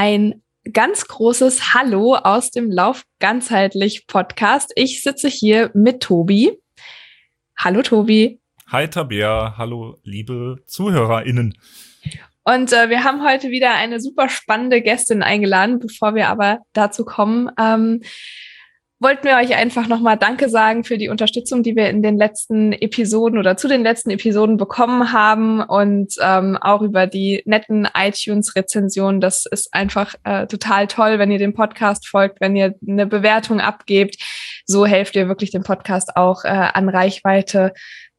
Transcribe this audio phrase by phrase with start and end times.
[0.00, 0.42] ein
[0.72, 4.72] ganz großes Hallo aus dem Lauf ganzheitlich Podcast.
[4.74, 6.58] Ich sitze hier mit Tobi.
[7.58, 8.40] Hallo Tobi.
[8.68, 11.52] Hi Tabea, hallo liebe ZuhörerInnen.
[12.44, 15.80] Und äh, wir haben heute wieder eine super spannende Gästin eingeladen.
[15.80, 18.00] Bevor wir aber dazu kommen, ähm,
[19.00, 22.72] wollten wir euch einfach nochmal Danke sagen für die Unterstützung, die wir in den letzten
[22.72, 29.22] Episoden oder zu den letzten Episoden bekommen haben und ähm, auch über die netten iTunes-Rezensionen.
[29.22, 33.60] Das ist einfach äh, total toll, wenn ihr dem Podcast folgt, wenn ihr eine Bewertung
[33.60, 34.16] abgebt.
[34.66, 37.72] So helft ihr wirklich dem Podcast auch äh, an Reichweite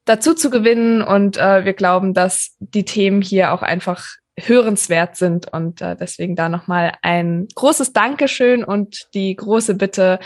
[0.05, 1.03] dazu zu gewinnen.
[1.03, 4.07] Und äh, wir glauben, dass die Themen hier auch einfach
[4.39, 5.51] hörenswert sind.
[5.53, 10.19] Und äh, deswegen da nochmal ein großes Dankeschön und die große Bitte,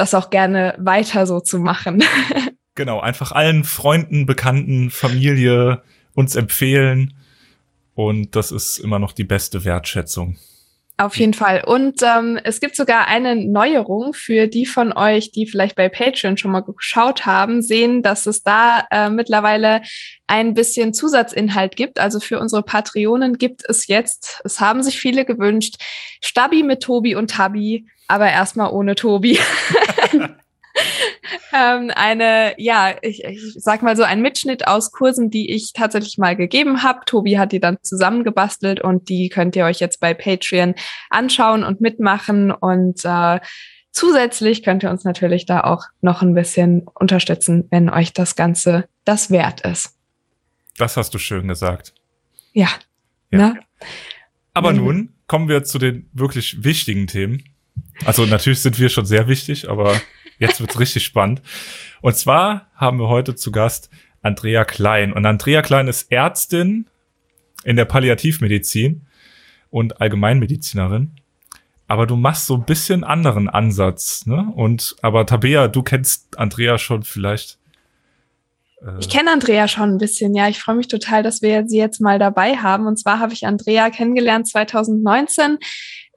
[0.00, 2.02] das auch gerne weiter so zu machen.
[2.74, 5.82] genau, einfach allen Freunden, Bekannten, Familie
[6.14, 7.14] uns empfehlen.
[7.94, 10.38] Und das ist immer noch die beste Wertschätzung.
[11.00, 11.64] Auf jeden Fall.
[11.64, 16.36] Und ähm, es gibt sogar eine Neuerung für die von euch, die vielleicht bei Patreon
[16.36, 19.80] schon mal geschaut haben, sehen, dass es da äh, mittlerweile
[20.26, 21.98] ein bisschen Zusatzinhalt gibt.
[21.98, 25.76] Also für unsere Patreonen gibt es jetzt, es haben sich viele gewünscht,
[26.20, 29.38] Stabi mit Tobi und Tabi, aber erstmal ohne Tobi.
[31.52, 36.18] ähm, eine, ja, ich, ich sag mal so ein Mitschnitt aus Kursen, die ich tatsächlich
[36.18, 37.00] mal gegeben habe.
[37.06, 40.74] Tobi hat die dann zusammengebastelt und die könnt ihr euch jetzt bei Patreon
[41.10, 43.40] anschauen und mitmachen und äh,
[43.92, 48.88] Zusätzlich könnt ihr uns natürlich da auch noch ein bisschen unterstützen, wenn euch das Ganze
[49.04, 49.96] das wert ist.
[50.76, 51.92] Das hast du schön gesagt.
[52.52, 52.68] Ja.
[53.32, 53.38] ja.
[53.38, 53.60] Ne?
[54.54, 57.44] Aber nun kommen wir zu den wirklich wichtigen Themen.
[58.04, 60.00] Also natürlich sind wir schon sehr wichtig, aber
[60.40, 61.42] Jetzt wird's richtig spannend.
[62.00, 63.90] Und zwar haben wir heute zu Gast
[64.22, 65.12] Andrea Klein.
[65.12, 66.86] Und Andrea Klein ist Ärztin
[67.62, 69.06] in der Palliativmedizin
[69.68, 71.12] und Allgemeinmedizinerin.
[71.86, 74.50] Aber du machst so ein bisschen anderen Ansatz, ne?
[74.54, 77.58] Und aber Tabea, du kennst Andrea schon vielleicht.
[78.80, 80.48] Äh ich kenne Andrea schon ein bisschen, ja.
[80.48, 82.86] Ich freue mich total, dass wir sie jetzt mal dabei haben.
[82.86, 85.58] Und zwar habe ich Andrea kennengelernt 2019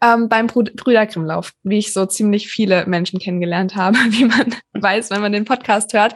[0.04, 5.10] ähm, beim Brüder Grimmlauf, wie ich so ziemlich viele Menschen kennengelernt habe, wie man weiß,
[5.12, 6.16] wenn man den Podcast hört.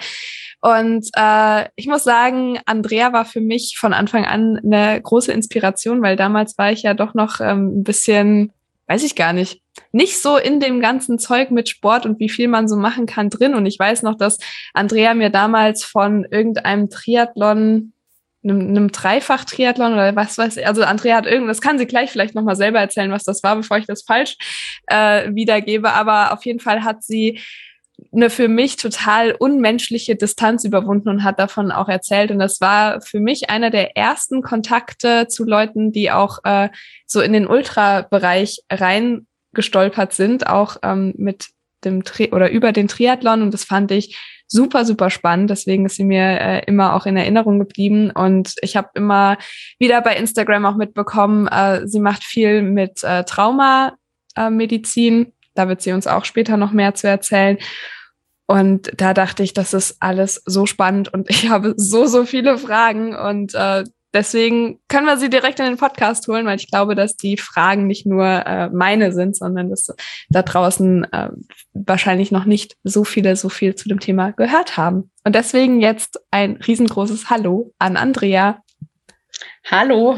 [0.60, 6.02] Und äh, ich muss sagen, Andrea war für mich von Anfang an eine große Inspiration,
[6.02, 8.52] weil damals war ich ja doch noch ähm, ein bisschen,
[8.88, 9.62] weiß ich gar nicht,
[9.92, 13.30] nicht so in dem ganzen Zeug mit Sport und wie viel man so machen kann
[13.30, 13.54] drin.
[13.54, 14.40] Und ich weiß noch, dass
[14.74, 17.94] Andrea mir damals von irgendeinem Triathlon
[18.44, 20.68] einem, einem Dreifach-Triathlon oder was weiß ich.
[20.68, 23.78] Also Andrea hat irgendwas, kann sie gleich vielleicht nochmal selber erzählen, was das war, bevor
[23.78, 24.38] ich das falsch
[24.88, 25.94] äh, wiedergebe.
[25.94, 27.40] Aber auf jeden Fall hat sie
[28.14, 32.32] eine für mich total unmenschliche Distanz überwunden und hat davon auch erzählt.
[32.32, 36.70] Und das war für mich einer der ersten Kontakte zu Leuten, die auch äh,
[37.06, 41.48] so in den Ultra-Bereich reingestolpert sind, auch ähm, mit
[41.84, 43.42] dem Tri oder über den Triathlon.
[43.42, 44.18] Und das fand ich
[44.48, 45.50] super, super spannend.
[45.50, 48.12] Deswegen ist sie mir äh, immer auch in Erinnerung geblieben.
[48.12, 49.38] Und ich habe immer
[49.80, 55.26] wieder bei Instagram auch mitbekommen, äh, sie macht viel mit äh, Traumamedizin.
[55.26, 57.58] Äh, da wird sie uns auch später noch mehr zu erzählen.
[58.46, 62.58] Und da dachte ich, das ist alles so spannend und ich habe so, so viele
[62.58, 63.16] Fragen.
[63.16, 67.18] Und äh, Deswegen können wir sie direkt in den Podcast holen, weil ich glaube, dass
[67.18, 69.94] die Fragen nicht nur äh, meine sind, sondern dass
[70.30, 71.30] da draußen äh,
[71.74, 75.12] wahrscheinlich noch nicht so viele so viel zu dem Thema gehört haben.
[75.26, 78.64] Und deswegen jetzt ein riesengroßes Hallo an Andrea.
[79.70, 80.18] Hallo.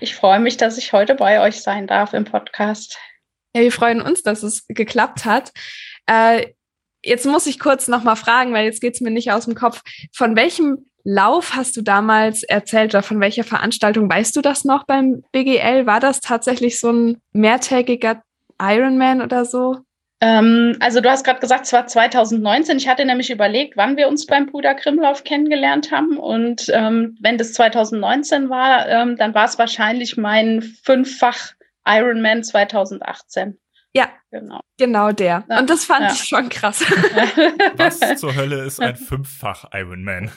[0.00, 2.98] Ich freue mich, dass ich heute bei euch sein darf im Podcast.
[3.54, 5.52] Ja, wir freuen uns, dass es geklappt hat.
[6.06, 6.52] Äh,
[7.02, 9.54] jetzt muss ich kurz noch mal fragen, weil jetzt geht es mir nicht aus dem
[9.54, 9.82] Kopf.
[10.12, 14.86] Von welchem Lauf hast du damals erzählt oder von welcher Veranstaltung weißt du das noch
[14.86, 15.86] beim BGL?
[15.86, 18.24] War das tatsächlich so ein mehrtägiger
[18.60, 19.76] Ironman oder so?
[20.20, 22.78] Ähm, also du hast gerade gesagt, es war 2019.
[22.78, 26.18] Ich hatte nämlich überlegt, wann wir uns beim Bruder Grimmlauf kennengelernt haben.
[26.18, 31.52] Und ähm, wenn das 2019 war, ähm, dann war es wahrscheinlich mein fünffach
[31.86, 33.56] Ironman 2018.
[33.92, 35.44] Ja, genau, genau der.
[35.48, 36.12] Ja, Und das fand ja.
[36.12, 36.80] ich schon krass.
[37.76, 40.32] Was zur Hölle ist ein fünffach Ironman?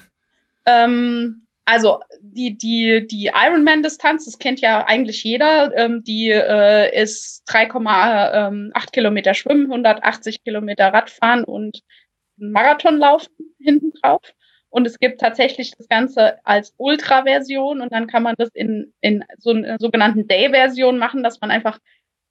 [0.70, 7.48] Ähm, also die, die, die Ironman-Distanz, das kennt ja eigentlich jeder, ähm, die äh, ist
[7.48, 11.82] 3,8 ähm, Kilometer Schwimmen, 180 Kilometer Radfahren und
[12.38, 13.30] Marathon laufen
[13.60, 14.22] hinten drauf.
[14.72, 19.24] Und es gibt tatsächlich das Ganze als Ultra-Version und dann kann man das in, in
[19.38, 21.80] so einer sogenannten Day-Version machen, dass man einfach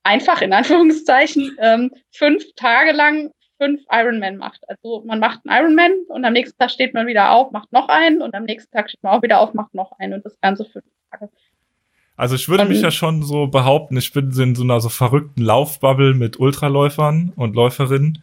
[0.05, 4.60] einfach in Anführungszeichen ähm, fünf Tage lang fünf Ironman macht.
[4.69, 7.88] Also man macht einen Ironman und am nächsten Tag steht man wieder auf, macht noch
[7.88, 10.40] einen und am nächsten Tag steht man auch wieder auf, macht noch einen und das
[10.40, 11.31] Ganze fünf Tage.
[12.16, 15.40] Also ich würde mich ja schon so behaupten, ich bin in so einer so verrückten
[15.40, 18.20] Laufbubble mit Ultraläufern und Läuferinnen.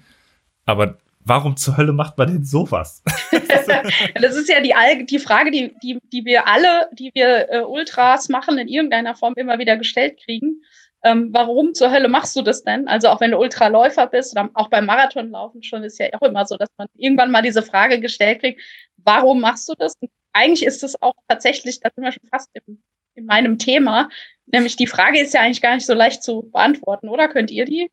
[0.66, 3.04] Aber warum zur Hölle macht man denn sowas?
[4.22, 8.30] das ist ja die, die Frage, die, die, die wir alle, die wir äh, Ultras
[8.30, 10.62] machen, in irgendeiner Form immer wieder gestellt kriegen.
[11.06, 12.88] Ähm, warum zur Hölle machst du das denn?
[12.88, 16.46] Also auch wenn du Ultraläufer bist oder auch beim Marathonlaufen schon ist ja auch immer
[16.46, 18.62] so, dass man irgendwann mal diese Frage gestellt kriegt,
[18.98, 19.96] warum machst du das?
[20.02, 22.82] Und eigentlich ist es auch tatsächlich, da sind wir schon fast im
[23.16, 24.10] in meinem Thema.
[24.46, 27.28] Nämlich die Frage ist ja eigentlich gar nicht so leicht zu beantworten, oder?
[27.28, 27.92] Könnt ihr die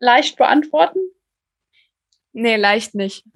[0.00, 0.98] leicht beantworten?
[2.32, 3.24] Nee, leicht nicht.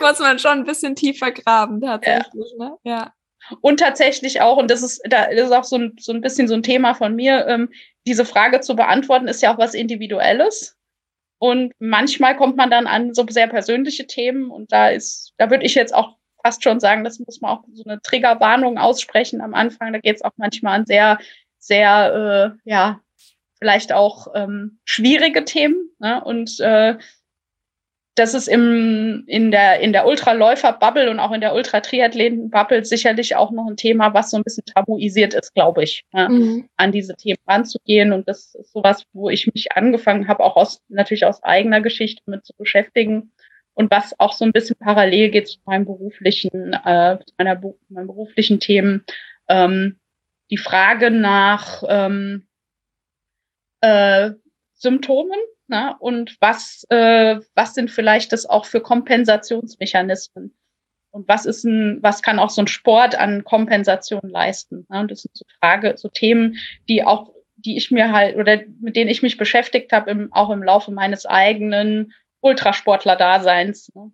[0.00, 2.54] Muss man schon ein bisschen tiefer graben, tatsächlich.
[2.58, 2.64] Ja.
[2.64, 2.78] Ne?
[2.84, 3.12] ja.
[3.60, 6.54] Und tatsächlich auch, und das ist, da ist auch so ein, so ein bisschen so
[6.54, 7.70] ein Thema von mir, ähm,
[8.06, 10.76] diese Frage zu beantworten, ist ja auch was Individuelles.
[11.38, 15.64] Und manchmal kommt man dann an so sehr persönliche Themen und da ist, da würde
[15.64, 19.54] ich jetzt auch fast schon sagen, das muss man auch so eine Triggerwarnung aussprechen am
[19.54, 19.92] Anfang.
[19.92, 21.18] Da geht es auch manchmal an sehr,
[21.58, 23.00] sehr, äh, ja,
[23.58, 25.90] vielleicht auch ähm, schwierige Themen.
[25.98, 26.22] Ne?
[26.22, 26.96] Und äh,
[28.14, 33.50] das ist im, in der, in der Ultraläufer-Bubble und auch in der Ultratriathleten-Bubble sicherlich auch
[33.50, 36.28] noch ein Thema, was so ein bisschen tabuisiert ist, glaube ich, ne?
[36.28, 36.68] mhm.
[36.76, 38.12] an diese Themen ranzugehen.
[38.12, 42.22] Und das ist sowas, wo ich mich angefangen habe, auch aus, natürlich aus eigener Geschichte
[42.26, 43.32] mit zu beschäftigen
[43.74, 48.06] und was auch so ein bisschen parallel geht zu meinem beruflichen, äh, zu meiner, meinen
[48.06, 49.04] beruflichen Themen.
[49.48, 49.98] Ähm,
[50.50, 52.46] die Frage nach ähm,
[53.80, 54.32] äh,
[54.82, 55.38] Symptomen
[55.68, 55.94] ne?
[56.00, 60.54] und was, äh, was sind vielleicht das auch für Kompensationsmechanismen?
[61.12, 64.86] Und was ist ein, was kann auch so ein Sport an Kompensation leisten?
[64.90, 65.00] Ne?
[65.00, 66.56] Und das sind so Frage, so Themen,
[66.88, 70.50] die auch, die ich mir halt oder mit denen ich mich beschäftigt habe, im, auch
[70.50, 73.94] im Laufe meines eigenen Ultrasportler-Daseins.
[73.94, 74.10] Ne?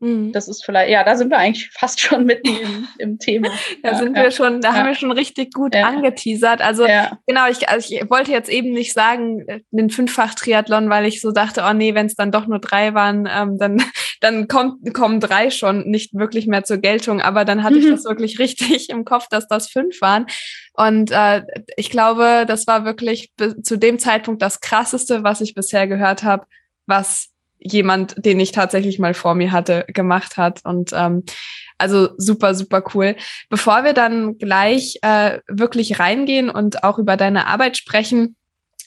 [0.00, 0.32] Mhm.
[0.32, 3.48] Das ist vielleicht, ja, da sind wir eigentlich fast schon mitten im, im Thema.
[3.82, 4.22] da ja, sind ja.
[4.22, 4.74] wir schon, da ja.
[4.76, 6.60] haben wir schon richtig gut angeteasert.
[6.60, 6.86] Also
[7.26, 11.32] genau, ich, also ich wollte jetzt eben nicht sagen, äh, den Fünffach-Triathlon, weil ich so
[11.32, 13.82] dachte, oh nee, wenn es dann doch nur drei waren, ähm, dann,
[14.20, 17.20] dann kommt, kommen drei schon nicht wirklich mehr zur Geltung.
[17.20, 17.82] Aber dann hatte mhm.
[17.82, 20.26] ich das wirklich richtig im Kopf, dass das fünf waren.
[20.74, 21.42] Und äh,
[21.76, 26.46] ich glaube, das war wirklich zu dem Zeitpunkt das krasseste, was ich bisher gehört habe
[26.88, 27.28] was
[27.58, 30.60] jemand, den ich tatsächlich mal vor mir hatte, gemacht hat.
[30.64, 31.24] Und ähm,
[31.76, 33.16] also super, super cool.
[33.48, 38.36] Bevor wir dann gleich äh, wirklich reingehen und auch über deine Arbeit sprechen,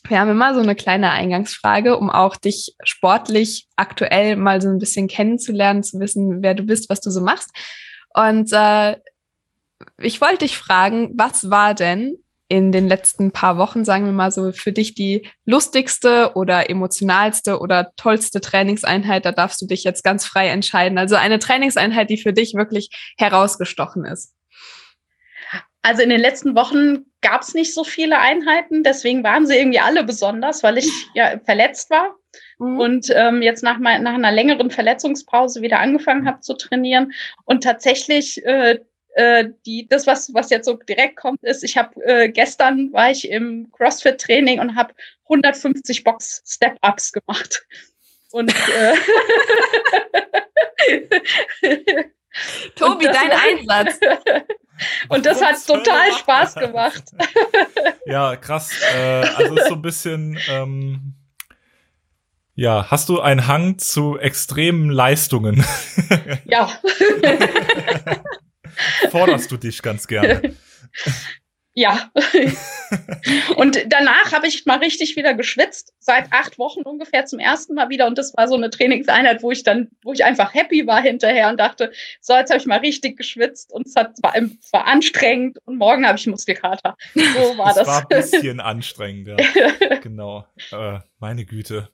[0.08, 4.80] wir haben immer so eine kleine Eingangsfrage, um auch dich sportlich aktuell mal so ein
[4.80, 7.52] bisschen kennenzulernen, zu wissen, wer du bist, was du so machst.
[8.14, 8.98] Und äh,
[10.00, 12.16] ich wollte dich fragen, was war denn
[12.52, 17.60] in den letzten paar Wochen, sagen wir mal so, für dich die lustigste oder emotionalste
[17.60, 19.24] oder tollste Trainingseinheit?
[19.24, 20.98] Da darfst du dich jetzt ganz frei entscheiden.
[20.98, 24.36] Also eine Trainingseinheit, die für dich wirklich herausgestochen ist.
[25.82, 29.80] Also in den letzten Wochen gab es nicht so viele Einheiten, deswegen waren sie irgendwie
[29.80, 32.18] alle besonders, weil ich ja verletzt war
[32.60, 32.80] mhm.
[32.82, 37.14] und ähm, jetzt nach, mal, nach einer längeren Verletzungspause wieder angefangen habe zu trainieren
[37.46, 38.80] und tatsächlich äh,
[39.16, 43.12] äh, die, das, was, was jetzt so direkt kommt, ist, ich habe äh, gestern war
[43.12, 44.94] ich im CrossFit-Training und habe
[45.24, 47.66] 150 Box-Step-Ups gemacht.
[48.32, 48.96] Und äh,
[52.76, 54.00] Tobi, dein Einsatz.
[55.10, 57.04] Und das hat total Spaß gemacht.
[58.06, 58.72] ja, krass.
[58.96, 61.14] Äh, also so ein bisschen, ähm,
[62.56, 65.64] ja, hast du einen Hang zu extremen Leistungen?
[66.46, 66.72] ja.
[69.10, 70.54] Forderst du dich ganz gerne.
[71.74, 72.12] Ja.
[73.56, 77.90] und danach habe ich mal richtig wieder geschwitzt, seit acht Wochen ungefähr zum ersten Mal
[77.90, 78.08] wieder.
[78.08, 81.50] Und das war so eine Trainingseinheit, wo ich dann, wo ich einfach happy war hinterher
[81.50, 84.34] und dachte, so, jetzt habe ich mal richtig geschwitzt und es, hat, war,
[84.72, 86.98] war anstrengend und morgen habe ich Muskelkater.
[87.14, 87.22] So
[87.58, 87.84] war das.
[87.84, 89.96] Es war ein bisschen anstrengend, ja.
[90.02, 90.46] genau.
[90.72, 91.90] Äh, meine Güte.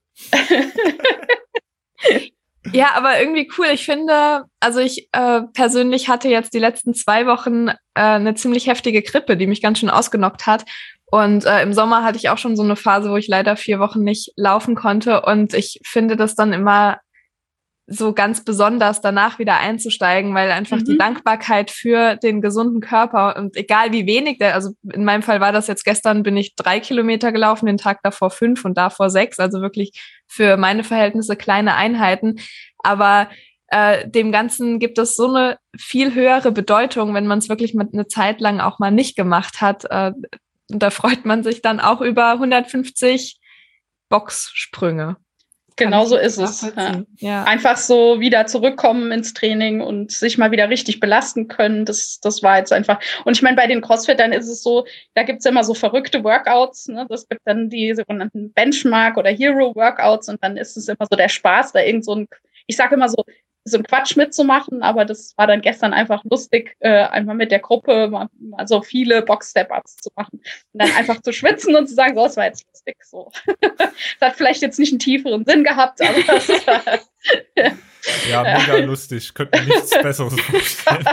[2.74, 3.68] Ja, aber irgendwie cool.
[3.74, 8.68] Ich finde, also ich äh, persönlich hatte jetzt die letzten zwei Wochen äh, eine ziemlich
[8.68, 10.66] heftige Grippe, die mich ganz schön ausgenockt hat.
[11.10, 13.80] Und äh, im Sommer hatte ich auch schon so eine Phase, wo ich leider vier
[13.80, 15.22] Wochen nicht laufen konnte.
[15.22, 17.00] Und ich finde das dann immer
[17.90, 20.86] so ganz besonders danach wieder einzusteigen, weil einfach mhm.
[20.86, 25.40] die Dankbarkeit für den gesunden Körper und egal wie wenig der, also in meinem Fall
[25.40, 29.10] war das jetzt gestern, bin ich drei Kilometer gelaufen, den Tag davor fünf und davor
[29.10, 32.40] sechs, also wirklich für meine Verhältnnisse kleine Einheiten.
[32.80, 33.30] Aber
[33.68, 37.94] äh, dem Ganzen gibt es so eine viel höhere Bedeutung, wenn man es wirklich mit
[37.94, 39.86] eine Zeit lang auch mal nicht gemacht hat.
[39.90, 40.14] Äh,
[40.70, 43.40] und da freut man sich dann auch über 150
[44.10, 45.18] Boxsprünge.
[45.78, 46.74] Genau so ist es.
[46.76, 47.04] Ja.
[47.18, 47.44] ja.
[47.44, 51.86] Einfach so wieder zurückkommen ins Training und sich mal wieder richtig belasten können.
[51.86, 53.00] Das, das war jetzt einfach.
[53.26, 56.88] Und ich meine, bei den Crossfittern ist es so, da gibt's immer so verrückte Workouts.
[56.88, 57.06] Ne?
[57.10, 61.30] Das gibt dann die sogenannten Benchmark- oder Hero-Workouts und dann ist es immer so der
[61.30, 62.28] Spaß, da irgend so ein,
[62.66, 63.24] ich sage immer so,
[63.68, 67.60] so einen Quatsch mitzumachen, aber das war dann gestern einfach lustig, äh, einfach mit der
[67.60, 70.40] Gruppe mal, mal so viele Box-Step-Ups zu machen
[70.74, 72.98] und dann einfach zu schwitzen und zu sagen, so, das war jetzt lustig.
[73.04, 73.32] So.
[73.80, 77.00] das hat vielleicht jetzt nicht einen tieferen Sinn gehabt, aber das war,
[78.30, 79.34] ja, mega lustig.
[79.34, 81.06] Könnte mir nichts Besseres vorstellen.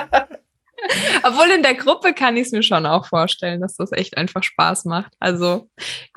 [1.22, 4.42] Obwohl in der Gruppe kann ich es mir schon auch vorstellen, dass das echt einfach
[4.42, 5.12] Spaß macht.
[5.18, 5.70] Also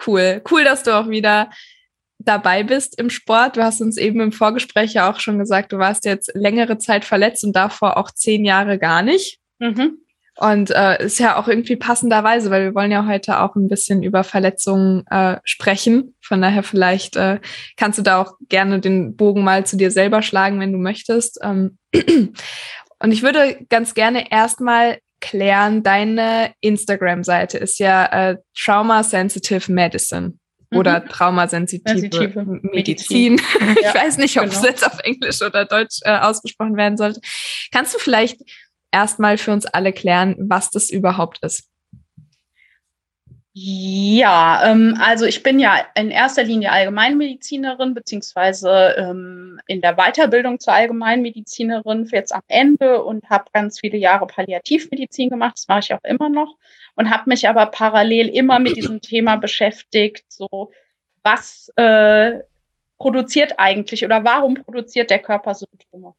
[0.05, 0.41] cool.
[0.49, 1.49] Cool, dass du auch wieder
[2.27, 3.57] dabei bist im Sport.
[3.57, 7.05] Du hast uns eben im Vorgespräch ja auch schon gesagt, du warst jetzt längere Zeit
[7.05, 9.39] verletzt und davor auch zehn Jahre gar nicht.
[9.59, 9.97] Mhm.
[10.39, 14.03] Und äh, ist ja auch irgendwie passenderweise, weil wir wollen ja heute auch ein bisschen
[14.03, 16.15] über Verletzungen äh, sprechen.
[16.21, 17.39] Von daher vielleicht äh,
[17.75, 21.39] kannst du da auch gerne den Bogen mal zu dir selber schlagen, wenn du möchtest.
[21.41, 29.71] Ähm und ich würde ganz gerne erstmal klären, deine Instagram-Seite ist ja äh, Trauma Sensitive
[29.71, 30.33] Medicine
[30.71, 31.09] oder mhm.
[31.09, 32.61] traumasensitive Medizin.
[32.73, 33.41] Medizin.
[33.77, 34.57] ich ja, weiß nicht, ob genau.
[34.57, 37.21] es jetzt auf Englisch oder Deutsch äh, ausgesprochen werden sollte.
[37.71, 38.41] Kannst du vielleicht
[38.91, 41.69] erstmal für uns alle klären, was das überhaupt ist?
[43.59, 50.59] Ja, ähm, also ich bin ja in erster Linie Allgemeinmedizinerin, beziehungsweise ähm, in der Weiterbildung
[50.59, 55.53] zur Allgemeinmedizinerin für jetzt am Ende und habe ganz viele Jahre Palliativmedizin gemacht.
[55.55, 56.55] Das mache ich auch immer noch
[56.97, 60.71] und habe mich aber parallel immer mit diesem Thema beschäftigt, so
[61.23, 62.39] was äh,
[62.97, 66.15] produziert eigentlich oder warum produziert der Körper Symptome?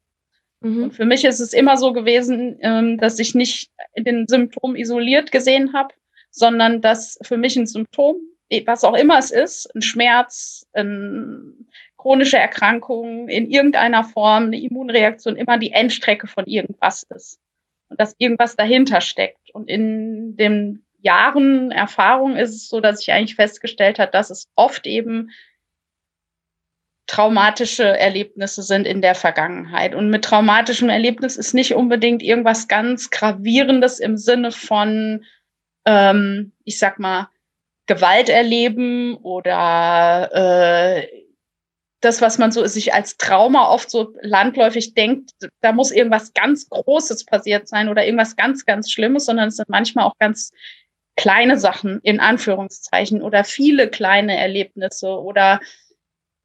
[0.61, 0.85] Mhm.
[0.85, 5.33] Und für mich ist es immer so gewesen, ähm, dass ich nicht den Symptom isoliert
[5.33, 5.93] gesehen habe,
[6.31, 8.17] sondern dass für mich ein Symptom,
[8.65, 11.55] was auch immer es ist, ein Schmerz, eine
[11.97, 17.41] chronische Erkrankung in irgendeiner Form, eine Immunreaktion, immer die Endstrecke von irgendwas ist
[17.89, 19.51] und dass irgendwas dahinter steckt.
[19.55, 24.49] Und in den Jahren Erfahrung ist es so, dass ich eigentlich festgestellt habe, dass es
[24.57, 25.31] oft eben
[27.07, 29.95] traumatische Erlebnisse sind in der Vergangenheit.
[29.95, 35.25] Und mit traumatischem Erlebnis ist nicht unbedingt irgendwas ganz Gravierendes im Sinne von,
[35.87, 37.29] ähm, ich sag mal,
[37.87, 41.09] Gewalt erleben oder äh,
[42.01, 46.69] das, was man so sich als Trauma oft so landläufig denkt, da muss irgendwas ganz
[46.69, 50.53] Großes passiert sein oder irgendwas ganz, ganz Schlimmes, sondern es sind manchmal auch ganz
[51.17, 55.61] kleine Sachen in Anführungszeichen oder viele kleine Erlebnisse oder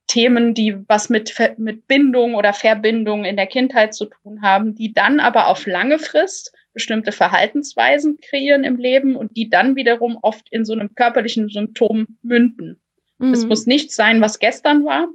[0.07, 4.91] Themen, die was mit, mit Bindung oder Verbindung in der Kindheit zu tun haben, die
[4.91, 10.49] dann aber auf lange Frist bestimmte Verhaltensweisen kreieren im Leben und die dann wiederum oft
[10.49, 12.81] in so einem körperlichen Symptom münden.
[13.19, 13.49] Es mhm.
[13.49, 15.07] muss nichts sein, was gestern war,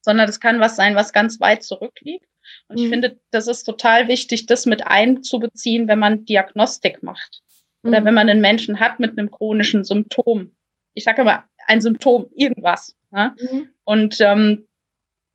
[0.00, 2.26] sondern es kann was sein, was ganz weit zurückliegt.
[2.68, 2.84] Und mhm.
[2.84, 7.42] ich finde, das ist total wichtig, das mit einzubeziehen, wenn man Diagnostik macht.
[7.82, 8.04] Oder mhm.
[8.04, 10.54] wenn man einen Menschen hat mit einem chronischen Symptom.
[10.94, 12.96] Ich sage immer, ein Symptom, irgendwas.
[13.10, 13.34] Ne?
[13.38, 13.68] Mhm.
[13.84, 14.66] Und ähm,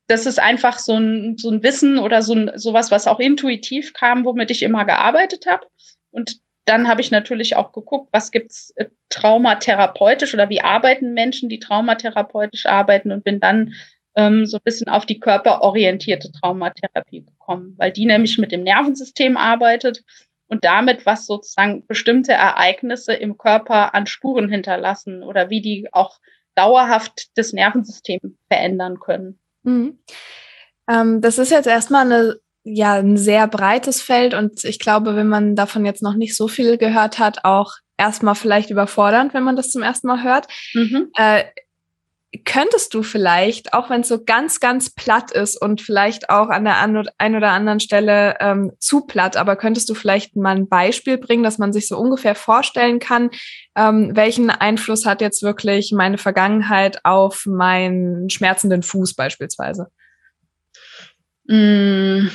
[0.08, 3.94] das ist einfach so ein, so ein Wissen oder so ein, sowas, was auch intuitiv
[3.94, 5.66] kam, womit ich immer gearbeitet habe.
[6.12, 11.50] Und dann habe ich natürlich auch geguckt, was gibt's äh, traumatherapeutisch oder wie arbeiten Menschen,
[11.50, 13.74] die traumatherapeutisch arbeiten und bin dann
[14.16, 19.38] ähm, so ein bisschen auf die körperorientierte Traumatherapie gekommen, weil die nämlich mit dem Nervensystem
[19.38, 20.04] arbeitet
[20.48, 26.20] und damit, was sozusagen bestimmte Ereignisse im Körper an Spuren hinterlassen oder wie die auch
[26.56, 29.40] dauerhaft das Nervensystem verändern können.
[29.64, 30.00] Mhm.
[30.90, 35.28] Ähm, das ist jetzt erstmal eine, ja, ein sehr breites Feld und ich glaube, wenn
[35.28, 39.56] man davon jetzt noch nicht so viel gehört hat, auch erstmal vielleicht überfordernd, wenn man
[39.56, 40.48] das zum ersten Mal hört.
[40.74, 41.10] Mhm.
[41.18, 41.46] Äh,
[42.44, 46.66] könntest du vielleicht, auch wenn es so ganz, ganz platt ist und vielleicht auch an
[46.66, 51.18] der einen oder anderen Stelle ähm, zu platt, aber könntest du vielleicht mal ein Beispiel
[51.18, 53.30] bringen, dass man sich so ungefähr vorstellen kann,
[53.76, 59.88] ähm, welchen Einfluss hat jetzt wirklich meine Vergangenheit auf meinen schmerzenden Fuß beispielsweise?
[61.48, 62.30] Mm.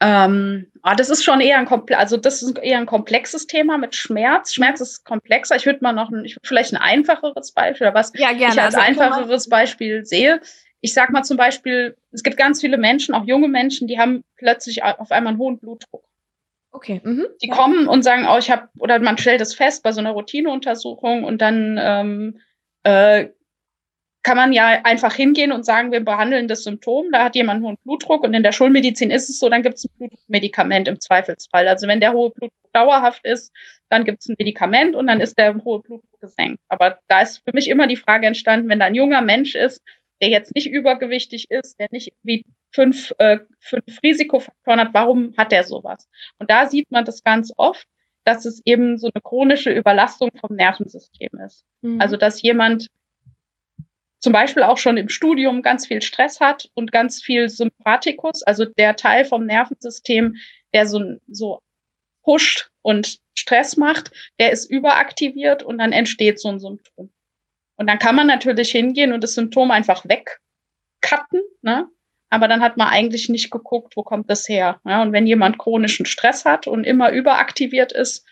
[0.00, 3.94] Ähm, ah, das ist schon eher ein also das ist eher ein komplexes Thema mit
[3.94, 4.52] Schmerz.
[4.52, 5.56] Schmerz ist komplexer.
[5.56, 8.54] Ich würde mal noch ein, ich würde vielleicht ein einfacheres Beispiel oder was ja, gerne.
[8.54, 10.40] ich als also einfacheres Beispiel sehe.
[10.82, 14.22] Ich sag mal zum Beispiel, es gibt ganz viele Menschen, auch junge Menschen, die haben
[14.36, 16.04] plötzlich auf einmal einen hohen Blutdruck.
[16.70, 17.00] Okay.
[17.02, 17.26] Mhm.
[17.42, 17.54] Die ja.
[17.54, 21.24] kommen und sagen, oh, ich habe, oder man stellt es fest bei so einer Routineuntersuchung
[21.24, 22.40] und dann ähm,
[22.82, 23.28] äh,
[24.26, 27.64] kann man ja einfach hingehen und sagen, wir behandeln das Symptom, da hat jemand einen
[27.64, 30.98] hohen Blutdruck und in der Schulmedizin ist es so, dann gibt es ein Blutmedikament im
[30.98, 31.68] Zweifelsfall.
[31.68, 33.52] Also wenn der hohe Blutdruck dauerhaft ist,
[33.88, 36.60] dann gibt es ein Medikament und dann ist der hohe Blutdruck gesenkt.
[36.68, 39.80] Aber da ist für mich immer die Frage entstanden, wenn da ein junger Mensch ist,
[40.20, 45.52] der jetzt nicht übergewichtig ist, der nicht wie fünf, äh, fünf Risikofaktoren hat, warum hat
[45.52, 46.08] der sowas?
[46.40, 47.86] Und da sieht man das ganz oft,
[48.24, 51.64] dass es eben so eine chronische Überlastung vom Nervensystem ist.
[51.82, 52.00] Mhm.
[52.00, 52.88] Also dass jemand
[54.26, 58.64] zum Beispiel auch schon im Studium ganz viel Stress hat und ganz viel Sympathikus, also
[58.64, 60.34] der Teil vom Nervensystem,
[60.74, 61.60] der so, so
[62.24, 67.12] pusht und Stress macht, der ist überaktiviert und dann entsteht so ein Symptom.
[67.76, 71.88] Und dann kann man natürlich hingehen und das Symptom einfach wegcutten, ne?
[72.28, 74.80] aber dann hat man eigentlich nicht geguckt, wo kommt das her.
[74.84, 75.02] Ja?
[75.02, 78.26] Und wenn jemand chronischen Stress hat und immer überaktiviert ist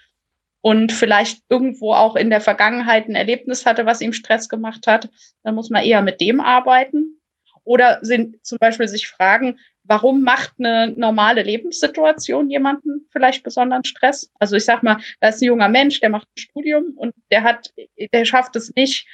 [0.64, 5.10] und vielleicht irgendwo auch in der Vergangenheit ein Erlebnis hatte, was ihm Stress gemacht hat,
[5.42, 7.20] dann muss man eher mit dem arbeiten.
[7.64, 14.32] Oder sind zum Beispiel sich fragen, warum macht eine normale Lebenssituation jemanden vielleicht besonderen Stress?
[14.38, 17.42] Also ich sag mal, da ist ein junger Mensch, der macht ein Studium und der
[17.42, 17.74] hat,
[18.14, 19.06] der schafft es nicht,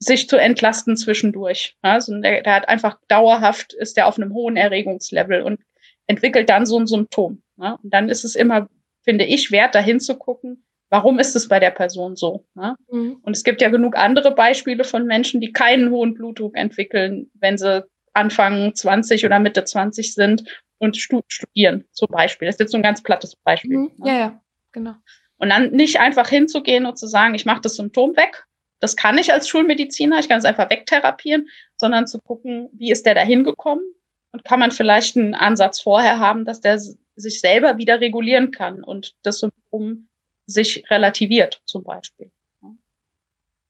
[0.00, 1.76] sich zu entlasten zwischendurch.
[1.82, 5.60] Also der, der hat einfach dauerhaft, ist der auf einem hohen Erregungslevel und
[6.08, 7.44] entwickelt dann so ein Symptom.
[7.56, 8.68] Und dann ist es immer,
[9.04, 12.44] finde ich, wert, dahin zu gucken, warum ist es bei der Person so?
[12.54, 12.76] Ne?
[12.90, 13.18] Mhm.
[13.22, 17.56] Und es gibt ja genug andere Beispiele von Menschen, die keinen hohen Blutdruck entwickeln, wenn
[17.56, 20.44] sie Anfang 20 oder Mitte 20 sind
[20.78, 22.46] und studieren, zum Beispiel.
[22.46, 23.78] Das ist jetzt so ein ganz plattes Beispiel.
[23.78, 23.92] Mhm.
[23.98, 24.08] Ne?
[24.08, 24.40] Ja, ja,
[24.72, 24.94] genau.
[25.38, 28.44] Und dann nicht einfach hinzugehen und zu sagen, ich mache das Symptom weg,
[28.80, 33.06] das kann ich als Schulmediziner, ich kann es einfach wegtherapieren, sondern zu gucken, wie ist
[33.06, 33.84] der da hingekommen
[34.32, 38.82] und kann man vielleicht einen Ansatz vorher haben, dass der sich selber wieder regulieren kann
[38.82, 40.08] und das Symptom
[40.50, 42.30] sich relativiert zum Beispiel.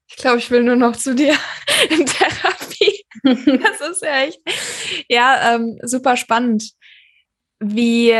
[0.09, 1.33] Ich glaube, ich will nur noch zu dir
[1.89, 3.05] in Therapie.
[3.23, 4.41] Das ist ja echt,
[5.07, 6.71] ja, ähm, super spannend.
[7.59, 8.15] Wie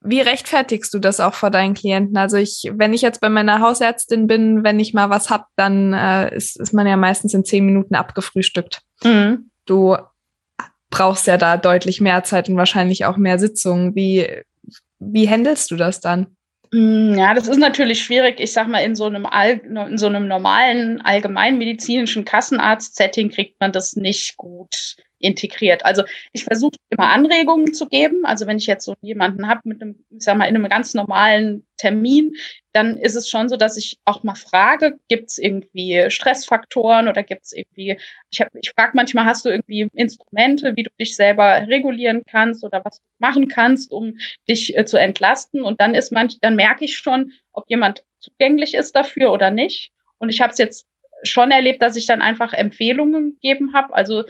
[0.00, 2.16] wie rechtfertigst du das auch vor deinen Klienten?
[2.16, 5.92] Also ich, wenn ich jetzt bei meiner Hausärztin bin, wenn ich mal was hab, dann
[5.92, 8.80] äh, ist, ist man ja meistens in zehn Minuten abgefrühstückt.
[9.02, 9.50] Mhm.
[9.66, 9.96] Du
[10.90, 13.94] brauchst ja da deutlich mehr Zeit und wahrscheinlich auch mehr Sitzungen.
[13.94, 14.26] Wie,
[14.98, 16.37] wie handelst du das dann?
[16.72, 18.40] Mm, ja, das ist natürlich schwierig.
[18.40, 23.72] Ich sag mal, in so einem, All, in so einem normalen allgemeinmedizinischen Kassenarzt-Setting kriegt man
[23.72, 25.84] das nicht gut integriert.
[25.84, 28.24] Also ich versuche immer Anregungen zu geben.
[28.24, 30.94] Also wenn ich jetzt so jemanden habe mit einem, ich sag mal, in einem ganz
[30.94, 32.34] normalen Termin,
[32.72, 37.22] dann ist es schon so, dass ich auch mal frage, gibt es irgendwie Stressfaktoren oder
[37.22, 37.98] gibt es irgendwie,
[38.30, 42.64] ich, hab, ich frage manchmal, hast du irgendwie Instrumente, wie du dich selber regulieren kannst
[42.64, 45.62] oder was du machen kannst, um dich äh, zu entlasten.
[45.62, 49.92] Und dann ist manch, dann merke ich schon, ob jemand zugänglich ist dafür oder nicht.
[50.18, 50.86] Und ich habe es jetzt
[51.22, 53.94] schon erlebt, dass ich dann einfach Empfehlungen gegeben habe.
[53.94, 54.24] Also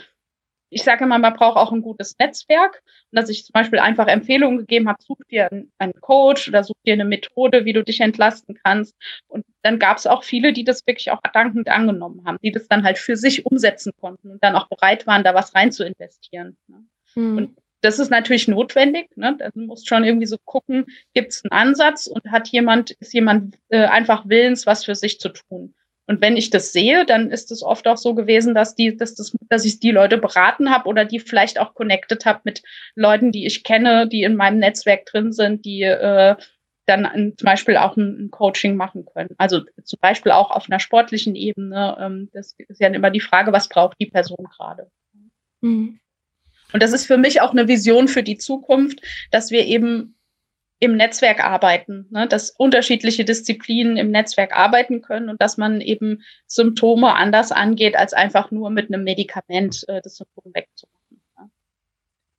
[0.71, 2.83] ich sage immer, man braucht auch ein gutes Netzwerk.
[3.11, 6.77] Und dass ich zum Beispiel einfach Empfehlungen gegeben habe, such dir einen Coach oder such
[6.85, 8.95] dir eine Methode, wie du dich entlasten kannst.
[9.29, 12.69] Und dann gab es auch viele, die das wirklich auch dankend angenommen haben, die das
[12.69, 15.85] dann halt für sich umsetzen konnten und dann auch bereit waren, da was rein zu
[15.85, 16.57] investieren.
[16.67, 16.85] Ne?
[17.15, 17.37] Hm.
[17.37, 19.09] Und das ist natürlich notwendig.
[19.17, 19.37] Ne?
[19.55, 23.57] Du musst schon irgendwie so gucken, gibt es einen Ansatz und hat jemand, ist jemand
[23.69, 25.75] äh, einfach willens, was für sich zu tun.
[26.09, 29.15] Und wenn ich das sehe, dann ist es oft auch so gewesen, dass die, dass
[29.15, 32.63] das, dass ich die Leute beraten habe oder die vielleicht auch connected habe mit
[32.95, 36.35] Leuten, die ich kenne, die in meinem Netzwerk drin sind, die äh,
[36.87, 39.35] dann ein, zum Beispiel auch ein, ein, Coaching machen können.
[39.37, 41.99] Also zum Beispiel auch auf einer sportlichen Ebene.
[42.01, 44.91] Ähm, das ist ja immer die Frage, was braucht die Person gerade.
[45.61, 46.01] Mhm.
[46.73, 50.18] Und das ist für mich auch eine Vision für die Zukunft, dass wir eben
[50.81, 52.29] im Netzwerk arbeiten, ne?
[52.29, 58.13] dass unterschiedliche Disziplinen im Netzwerk arbeiten können und dass man eben Symptome anders angeht, als
[58.13, 61.21] einfach nur mit einem Medikament äh, das Symptom wegzumachen.
[61.37, 61.51] Ne?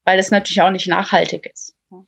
[0.05, 1.75] Weil es natürlich auch nicht nachhaltig ist.
[1.89, 2.05] Ne?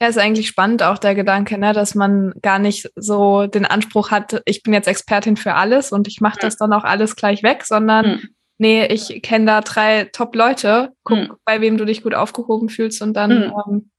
[0.00, 4.10] Ja, ist eigentlich spannend auch der Gedanke, ne, dass man gar nicht so den Anspruch
[4.10, 7.44] hat, ich bin jetzt Expertin für alles und ich mache das dann auch alles gleich
[7.44, 8.28] weg, sondern hm.
[8.58, 11.32] nee, ich kenne da drei Top-Leute, guck, hm.
[11.44, 13.52] bei wem du dich gut aufgehoben fühlst und dann hm.
[13.68, 13.90] ähm,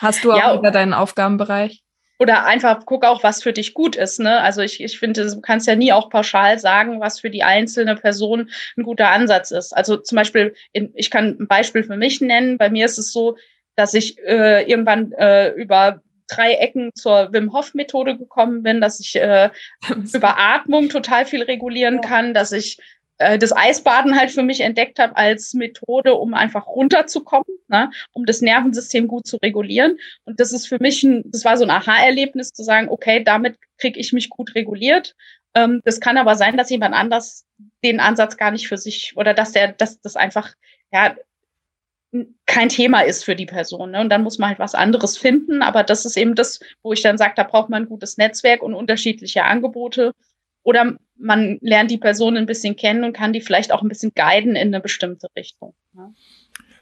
[0.00, 1.82] Hast du auch ja, wieder deinen Aufgabenbereich?
[2.18, 4.20] Oder einfach guck auch, was für dich gut ist.
[4.20, 4.40] Ne?
[4.40, 7.96] Also ich, ich finde, du kannst ja nie auch pauschal sagen, was für die einzelne
[7.96, 9.74] Person ein guter Ansatz ist.
[9.74, 12.58] Also zum Beispiel, in, ich kann ein Beispiel für mich nennen.
[12.58, 13.36] Bei mir ist es so,
[13.76, 19.00] dass ich äh, irgendwann äh, über drei Ecken zur Wim Hof Methode gekommen bin, dass
[19.00, 19.50] ich äh,
[20.12, 22.78] über Atmung total viel regulieren kann, dass ich
[23.20, 28.24] äh, das Eisbaden halt für mich entdeckt habe als Methode, um einfach runterzukommen, ne, um
[28.24, 29.98] das Nervensystem gut zu regulieren.
[30.24, 33.56] Und das ist für mich ein, das war so ein Aha-Erlebnis zu sagen, okay, damit
[33.78, 35.14] kriege ich mich gut reguliert.
[35.54, 37.44] Ähm, das kann aber sein, dass jemand anders
[37.84, 40.54] den Ansatz gar nicht für sich oder dass der, dass das einfach
[40.90, 41.14] ja
[42.46, 43.92] kein Thema ist für die Person.
[43.92, 44.00] Ne?
[44.00, 45.62] Und dann muss man halt was anderes finden.
[45.62, 48.62] Aber das ist eben das, wo ich dann sage, da braucht man ein gutes Netzwerk
[48.62, 50.12] und unterschiedliche Angebote
[50.62, 54.12] oder man lernt die Person ein bisschen kennen und kann die vielleicht auch ein bisschen
[54.14, 55.74] guiden in eine bestimmte Richtung.
[55.94, 56.10] Ja.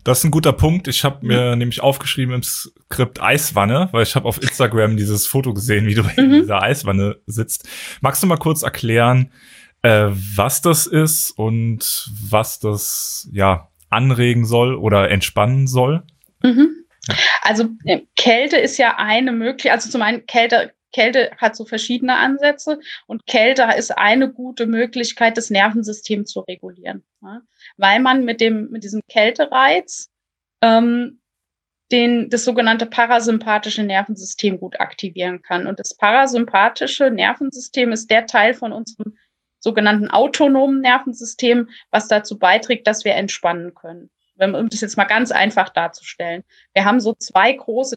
[0.04, 0.88] Das ist ein guter Punkt.
[0.88, 1.58] Ich habe mir mhm.
[1.58, 6.02] nämlich aufgeschrieben im Skript Eiswanne, weil ich habe auf Instagram dieses Foto gesehen, wie du
[6.16, 6.16] mhm.
[6.16, 7.68] in dieser Eiswanne sitzt.
[8.00, 9.32] Magst du mal kurz erklären,
[9.82, 16.04] äh, was das ist und was das ja anregen soll oder entspannen soll?
[16.42, 16.70] Mhm.
[17.42, 22.16] Also äh, Kälte ist ja eine Möglichkeit, also zum einen Kälte Kälte hat so verschiedene
[22.16, 27.42] Ansätze und Kälte ist eine gute Möglichkeit, das Nervensystem zu regulieren, ja?
[27.76, 30.10] weil man mit dem mit diesem Kältereiz
[30.62, 31.20] ähm,
[31.90, 35.66] den, das sogenannte parasympathische Nervensystem gut aktivieren kann.
[35.66, 39.16] Und das parasympathische Nervensystem ist der Teil von unserem
[39.58, 44.10] sogenannten autonomen Nervensystem, was dazu beiträgt, dass wir entspannen können.
[44.40, 46.44] Um das jetzt mal ganz einfach darzustellen.
[46.72, 47.96] Wir haben so zwei große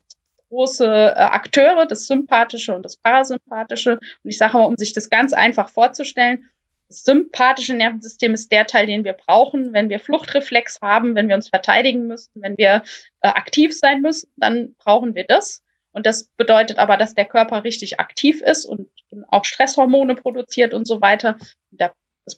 [0.52, 3.94] große äh, Akteure, das Sympathische und das Parasympathische.
[3.94, 6.50] Und ich sage mal, um sich das ganz einfach vorzustellen,
[6.90, 11.36] das sympathische Nervensystem ist der Teil, den wir brauchen, wenn wir Fluchtreflex haben, wenn wir
[11.36, 12.84] uns verteidigen müssen, wenn wir
[13.22, 15.64] äh, aktiv sein müssen, dann brauchen wir das.
[15.94, 18.90] Und das bedeutet aber, dass der Körper richtig aktiv ist und
[19.30, 21.38] auch Stresshormone produziert und so weiter.
[21.72, 21.92] das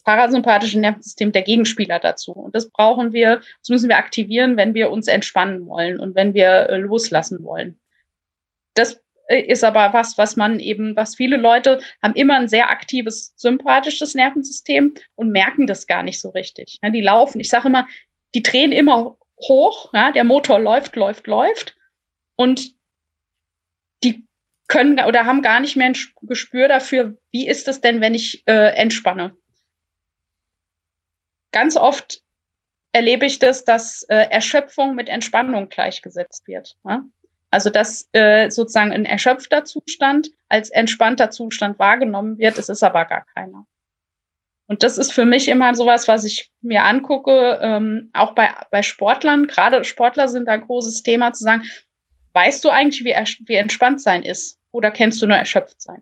[0.04, 2.32] parasympathische Nervensystem der Gegenspieler dazu.
[2.32, 6.34] Und das brauchen wir, das müssen wir aktivieren, wenn wir uns entspannen wollen und wenn
[6.34, 7.80] wir äh, loslassen wollen.
[8.74, 12.70] Das äh, ist aber was, was man eben, was viele Leute haben immer ein sehr
[12.70, 16.80] aktives, sympathisches Nervensystem und merken das gar nicht so richtig.
[16.82, 17.88] Ja, die laufen, ich sage immer,
[18.36, 21.76] die drehen immer hoch, ja, der Motor läuft, läuft, läuft
[22.36, 22.74] und
[24.04, 24.28] die
[24.68, 28.44] können oder haben gar nicht mehr ein Gespür dafür, wie ist es denn, wenn ich
[28.48, 29.36] äh, entspanne.
[31.52, 32.22] Ganz oft
[32.92, 36.76] erlebe ich das, dass äh, Erschöpfung mit Entspannung gleichgesetzt wird.
[36.84, 37.04] Ja?
[37.54, 43.06] Also dass äh, sozusagen ein erschöpfter Zustand als entspannter Zustand wahrgenommen wird, es ist aber
[43.06, 43.68] gar keiner.
[44.66, 48.82] Und das ist für mich immer sowas, was ich mir angucke, ähm, auch bei, bei
[48.82, 51.62] Sportlern, gerade Sportler sind da ein großes Thema zu sagen,
[52.34, 53.13] weißt du eigentlich, wie,
[53.48, 54.60] wie entspannt sein ist?
[54.72, 56.02] Oder kennst du nur erschöpft sein?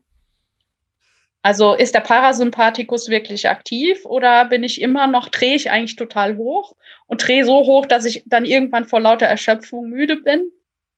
[1.42, 6.38] Also ist der Parasympathikus wirklich aktiv oder bin ich immer noch, drehe ich eigentlich total
[6.38, 10.50] hoch und drehe so hoch, dass ich dann irgendwann vor lauter Erschöpfung müde bin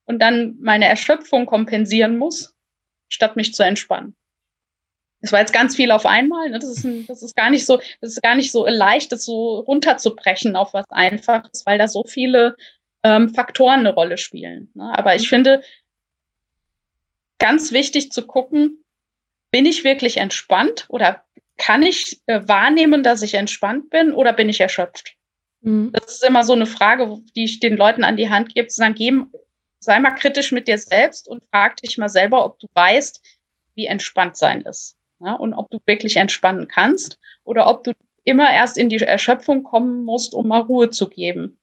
[0.06, 2.54] und dann meine Erschöpfung kompensieren muss,
[3.08, 4.14] statt mich zu entspannen.
[5.20, 6.50] Das war jetzt ganz viel auf einmal.
[6.50, 6.58] Ne?
[6.58, 9.24] Das, ist ein, das ist gar nicht so, das ist gar nicht so leicht, das
[9.24, 12.56] so runterzubrechen auf was Einfaches, weil da so viele
[13.02, 14.70] ähm, Faktoren eine Rolle spielen.
[14.74, 14.92] Ne?
[14.96, 15.62] Aber ich finde
[17.38, 18.84] ganz wichtig zu gucken,
[19.50, 21.24] bin ich wirklich entspannt oder
[21.56, 25.14] kann ich äh, wahrnehmen, dass ich entspannt bin oder bin ich erschöpft?
[25.62, 25.90] Mhm.
[25.92, 28.76] Das ist immer so eine Frage, die ich den Leuten an die Hand gebe, zu
[28.76, 29.32] sagen, geben,
[29.84, 33.20] sei mal kritisch mit dir selbst und frag dich mal selber, ob du weißt,
[33.74, 34.96] wie entspannt sein ist.
[35.20, 37.92] Ja, und ob du wirklich entspannen kannst oder ob du
[38.24, 41.58] immer erst in die Erschöpfung kommen musst, um mal Ruhe zu geben.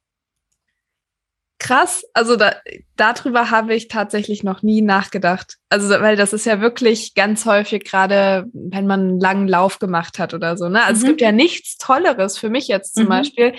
[1.60, 2.56] Krass, also da,
[2.96, 5.58] darüber habe ich tatsächlich noch nie nachgedacht.
[5.70, 10.18] Also, weil das ist ja wirklich ganz häufig, gerade wenn man einen langen Lauf gemacht
[10.18, 10.70] hat oder so.
[10.70, 10.84] Ne?
[10.84, 11.04] Also mhm.
[11.04, 13.10] es gibt ja nichts Tolleres für mich jetzt zum mhm.
[13.10, 13.54] Beispiel,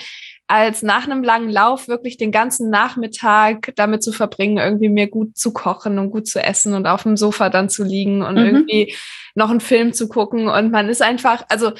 [0.52, 5.34] als nach einem langen Lauf wirklich den ganzen Nachmittag damit zu verbringen, irgendwie mir gut
[5.34, 8.44] zu kochen und gut zu essen und auf dem Sofa dann zu liegen und mhm.
[8.44, 8.94] irgendwie
[9.34, 10.48] noch einen Film zu gucken.
[10.48, 11.72] Und man ist einfach, also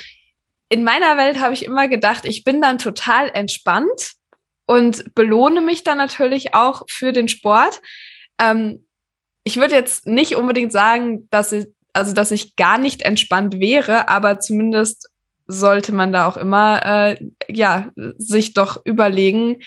[0.70, 4.12] in meiner Welt habe ich immer gedacht, ich bin dann total entspannt
[4.64, 7.82] und belohne mich dann natürlich auch für den Sport.
[8.40, 8.86] Ähm,
[9.44, 14.08] ich würde jetzt nicht unbedingt sagen, dass ich, also dass ich gar nicht entspannt wäre,
[14.08, 15.10] aber zumindest
[15.46, 17.16] sollte man da auch immer äh,
[17.48, 19.58] ja sich doch überlegen,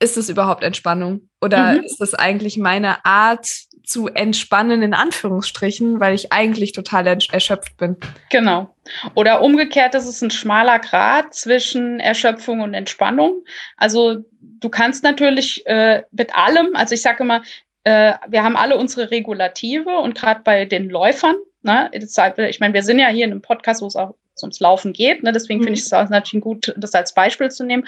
[0.00, 1.84] ist es überhaupt Entspannung oder mhm.
[1.84, 3.46] ist das eigentlich meine Art
[3.84, 7.96] zu entspannen in Anführungsstrichen, weil ich eigentlich total erschöpft bin.
[8.30, 8.74] Genau.
[9.14, 13.42] Oder umgekehrt ist es ein schmaler Grad zwischen Erschöpfung und Entspannung.
[13.76, 17.42] Also du kannst natürlich äh, mit allem, also ich sage immer,
[17.84, 22.82] äh, wir haben alle unsere Regulative und gerade bei den Läufern, ne, ich meine, wir
[22.82, 25.22] sind ja hier in einem Podcast, wo es auch ums Laufen geht.
[25.22, 25.32] Ne?
[25.32, 25.64] Deswegen mhm.
[25.64, 27.86] finde ich es natürlich gut, das als Beispiel zu nehmen.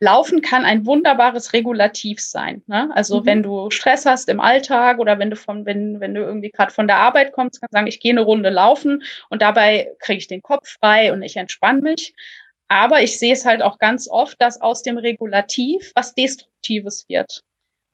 [0.00, 2.62] Laufen kann ein wunderbares Regulativ sein.
[2.66, 2.90] Ne?
[2.92, 3.26] Also mhm.
[3.26, 6.72] wenn du Stress hast im Alltag oder wenn du von, wenn, wenn du irgendwie gerade
[6.72, 10.18] von der Arbeit kommst, kannst du sagen, ich gehe eine Runde laufen und dabei kriege
[10.18, 12.14] ich den Kopf frei und ich entspanne mich.
[12.66, 17.44] Aber ich sehe es halt auch ganz oft, dass aus dem Regulativ was Destruktives wird.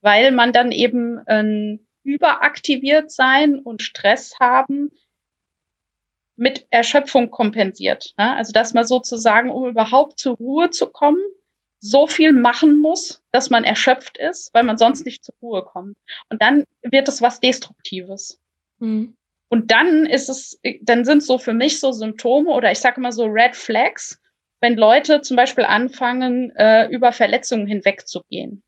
[0.01, 4.91] Weil man dann eben ein überaktiviert sein und Stress haben
[6.39, 8.15] mit Erschöpfung kompensiert.
[8.17, 8.35] Ne?
[8.35, 11.21] Also dass man sozusagen, um überhaupt zur Ruhe zu kommen,
[11.81, 15.97] so viel machen muss, dass man erschöpft ist, weil man sonst nicht zur Ruhe kommt.
[16.29, 18.41] Und dann wird es was Destruktives.
[18.79, 19.15] Mhm.
[19.49, 23.13] Und dann ist es, dann sind so für mich so Symptome oder ich sage immer
[23.13, 24.21] so Red Flags,
[24.61, 28.63] wenn Leute zum Beispiel anfangen, äh, über Verletzungen hinwegzugehen.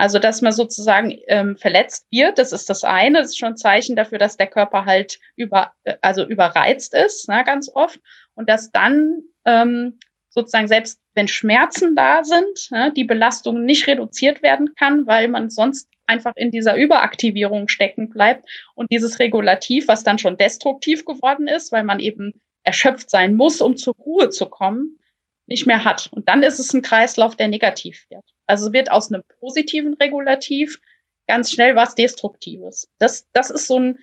[0.00, 3.56] Also, dass man sozusagen ähm, verletzt wird, das ist das eine, das ist schon ein
[3.58, 8.00] Zeichen dafür, dass der Körper halt über, äh, also überreizt ist, ne, ganz oft.
[8.32, 9.98] Und dass dann ähm,
[10.30, 15.50] sozusagen selbst wenn Schmerzen da sind, ne, die Belastung nicht reduziert werden kann, weil man
[15.50, 21.46] sonst einfach in dieser Überaktivierung stecken bleibt und dieses Regulativ, was dann schon destruktiv geworden
[21.46, 24.98] ist, weil man eben erschöpft sein muss, um zur Ruhe zu kommen,
[25.44, 26.08] nicht mehr hat.
[26.10, 28.24] Und dann ist es ein Kreislauf, der negativ wird.
[28.50, 30.80] Also wird aus einem positiven Regulativ
[31.26, 32.90] ganz schnell was Destruktives.
[32.98, 33.98] Das, das ist so ein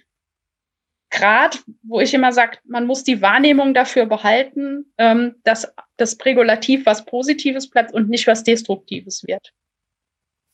[1.10, 6.86] Grad, wo ich immer sage, man muss die Wahrnehmung dafür behalten, ähm, dass das Regulativ
[6.86, 9.54] was Positives bleibt und nicht was Destruktives wird.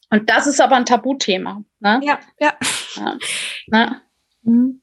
[0.09, 1.63] Und das ist aber ein Tabuthema.
[1.79, 2.01] Ne?
[2.03, 2.57] Ja, ja.
[2.95, 3.17] ja.
[3.67, 4.01] Ne?
[4.43, 4.81] Mhm.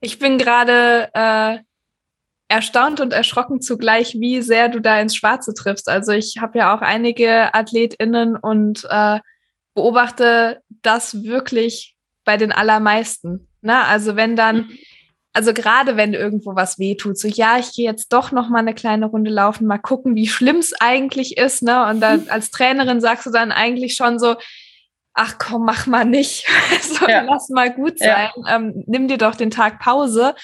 [0.00, 1.58] Ich bin gerade äh,
[2.48, 5.88] erstaunt und erschrocken zugleich, wie sehr du da ins Schwarze triffst.
[5.88, 9.20] Also ich habe ja auch einige AthletInnen und äh,
[9.74, 13.48] beobachte das wirklich bei den allermeisten.
[13.60, 13.84] Ne?
[13.84, 14.78] Also wenn dann, mhm.
[15.32, 18.58] also gerade wenn irgendwo was weh tut, so ja, ich gehe jetzt doch noch mal
[18.58, 21.62] eine kleine Runde laufen, mal gucken, wie schlimm es eigentlich ist.
[21.62, 21.86] Ne?
[21.86, 22.30] Und dann mhm.
[22.30, 24.36] als Trainerin sagst du dann eigentlich schon so,
[25.14, 26.46] ach komm, mach mal nicht,
[26.82, 27.22] so, ja.
[27.22, 28.56] lass mal gut sein, ja.
[28.56, 30.34] ähm, nimm dir doch den Tag Pause.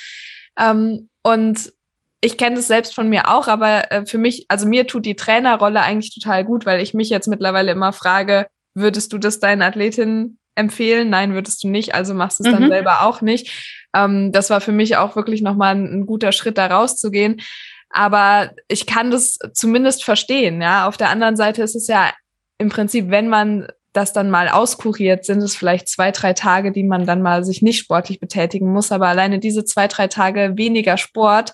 [0.59, 1.73] Ähm, und
[2.21, 5.17] ich kenne das selbst von mir auch, aber äh, für mich, also mir tut die
[5.17, 9.63] Trainerrolle eigentlich total gut, weil ich mich jetzt mittlerweile immer frage, würdest du das deinen
[9.63, 11.09] Athletinnen empfehlen?
[11.09, 12.61] Nein, würdest du nicht, also machst du es mhm.
[12.61, 13.85] dann selber auch nicht.
[13.95, 17.41] Ähm, das war für mich auch wirklich nochmal ein, ein guter Schritt, da rauszugehen.
[17.89, 20.87] Aber ich kann das zumindest verstehen, ja.
[20.87, 22.13] Auf der anderen Seite ist es ja
[22.59, 26.85] im Prinzip, wenn man das dann mal auskuriert, sind es vielleicht zwei, drei Tage, die
[26.85, 28.93] man dann mal sich nicht sportlich betätigen muss.
[28.93, 31.53] Aber alleine diese zwei, drei Tage weniger Sport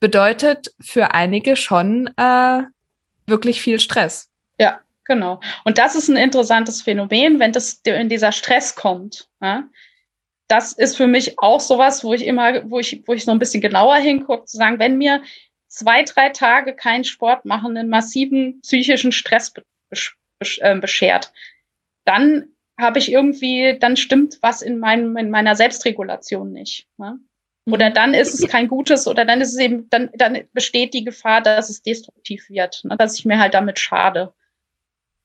[0.00, 2.62] bedeutet für einige schon äh,
[3.26, 4.30] wirklich viel Stress.
[4.58, 5.40] Ja, genau.
[5.64, 9.28] Und das ist ein interessantes Phänomen, wenn das in dieser Stress kommt.
[9.40, 9.68] Ja?
[10.48, 13.38] Das ist für mich auch sowas, wo ich immer, wo ich, wo ich so ein
[13.38, 15.22] bisschen genauer hingucke, zu sagen, wenn mir
[15.68, 19.52] zwei, drei Tage kein Sport machen, einen massiven psychischen Stress
[20.58, 21.32] äh, beschert,
[22.04, 26.88] dann habe ich irgendwie, dann stimmt was in, meinem, in meiner Selbstregulation nicht.
[26.98, 27.16] Ja?
[27.66, 27.94] Oder mhm.
[27.94, 31.40] dann ist es kein gutes, oder dann ist es eben, dann, dann besteht die Gefahr,
[31.40, 34.32] dass es destruktiv wird, ne, dass ich mir halt damit schade.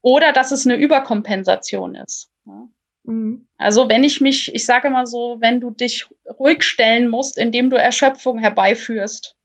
[0.02, 2.30] Oder dass es eine Überkompensation ist.
[2.46, 2.70] Ne?
[3.04, 3.48] Mhm.
[3.58, 6.08] Also wenn ich mich, ich sage immer so, wenn du dich
[6.40, 9.36] ruhig stellen musst, indem du Erschöpfung herbeiführst,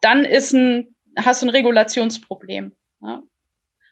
[0.00, 2.72] dann ist ein, hast du ein Regulationsproblem.
[3.00, 3.22] Ne?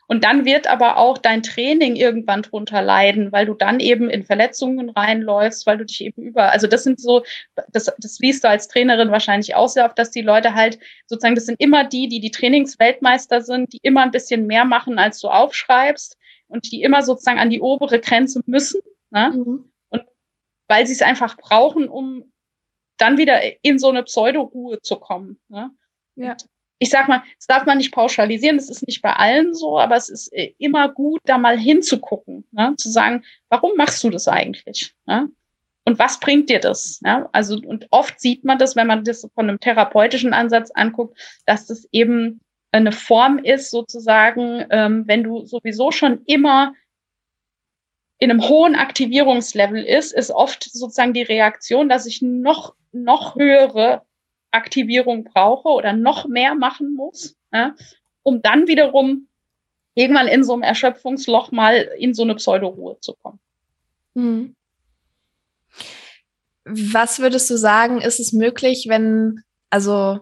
[0.08, 4.24] Und dann wird aber auch dein Training irgendwann drunter leiden, weil du dann eben in
[4.24, 7.22] Verletzungen reinläufst, weil du dich eben über, also das sind so,
[7.72, 11.34] das, das liest du als Trainerin wahrscheinlich auch sehr oft, dass die Leute halt sozusagen,
[11.34, 15.20] das sind immer die, die die Trainingsweltmeister sind, die immer ein bisschen mehr machen, als
[15.20, 18.80] du aufschreibst und die immer sozusagen an die obere Grenze müssen.
[19.10, 19.30] Ne?
[19.30, 19.72] Mhm.
[19.88, 20.02] Und
[20.68, 22.32] weil sie es einfach brauchen, um
[22.98, 25.40] dann wieder in so eine Pseudo-Ruhe zu kommen.
[25.48, 25.70] Ne?
[26.16, 26.36] Ja
[26.82, 29.94] ich sag mal, das darf man nicht pauschalisieren, das ist nicht bei allen so, aber
[29.94, 32.74] es ist äh, immer gut, da mal hinzugucken, ne?
[32.76, 34.92] zu sagen, warum machst du das eigentlich?
[35.06, 35.30] Ne?
[35.84, 37.00] Und was bringt dir das?
[37.04, 37.28] Ja?
[37.30, 41.16] Also, und oft sieht man das, wenn man das von einem therapeutischen Ansatz anguckt,
[41.46, 42.40] dass das eben
[42.72, 46.74] eine Form ist, sozusagen, ähm, wenn du sowieso schon immer
[48.18, 54.02] in einem hohen Aktivierungslevel ist, ist oft sozusagen die Reaktion, dass ich noch, noch höhere
[54.52, 57.74] Aktivierung brauche oder noch mehr machen muss, ja,
[58.22, 59.28] um dann wiederum
[59.94, 63.40] irgendwann in so einem Erschöpfungsloch mal in so eine Pseudoruhe zu kommen.
[64.14, 64.54] Hm.
[66.64, 70.20] Was würdest du sagen, ist es möglich, wenn, also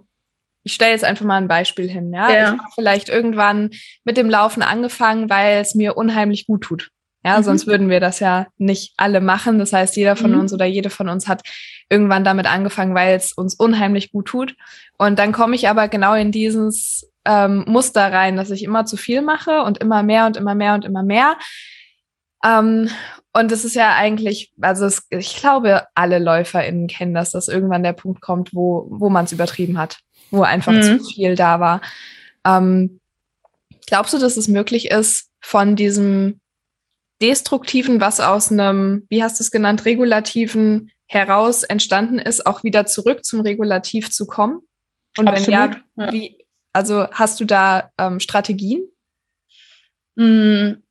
[0.62, 2.30] ich stelle jetzt einfach mal ein Beispiel hin, ja?
[2.30, 2.54] ja.
[2.54, 3.70] Ich habe vielleicht irgendwann
[4.04, 6.90] mit dem Laufen angefangen, weil es mir unheimlich gut tut.
[7.24, 7.42] Ja, mhm.
[7.42, 9.58] sonst würden wir das ja nicht alle machen.
[9.58, 10.40] Das heißt, jeder von mhm.
[10.40, 11.42] uns oder jede von uns hat
[11.88, 14.54] irgendwann damit angefangen, weil es uns unheimlich gut tut.
[14.96, 18.96] Und dann komme ich aber genau in dieses ähm, Muster rein, dass ich immer zu
[18.96, 21.36] viel mache und immer mehr und immer mehr und immer mehr.
[22.44, 22.88] Ähm,
[23.32, 27.82] und es ist ja eigentlich, also es, ich glaube, alle LäuferInnen kennen das, dass irgendwann
[27.82, 29.98] der Punkt kommt, wo, wo man es übertrieben hat,
[30.30, 30.82] wo einfach mhm.
[30.82, 31.80] zu viel da war.
[32.46, 32.98] Ähm,
[33.86, 36.40] glaubst du, dass es möglich ist, von diesem
[37.20, 42.86] Destruktiven, was aus einem, wie hast du es genannt, regulativen heraus entstanden ist, auch wieder
[42.86, 44.60] zurück zum Regulativ zu kommen?
[45.18, 48.88] Und Absolut, wenn ja, wie, also hast du da ähm, Strategien?
[50.16, 50.82] Mm,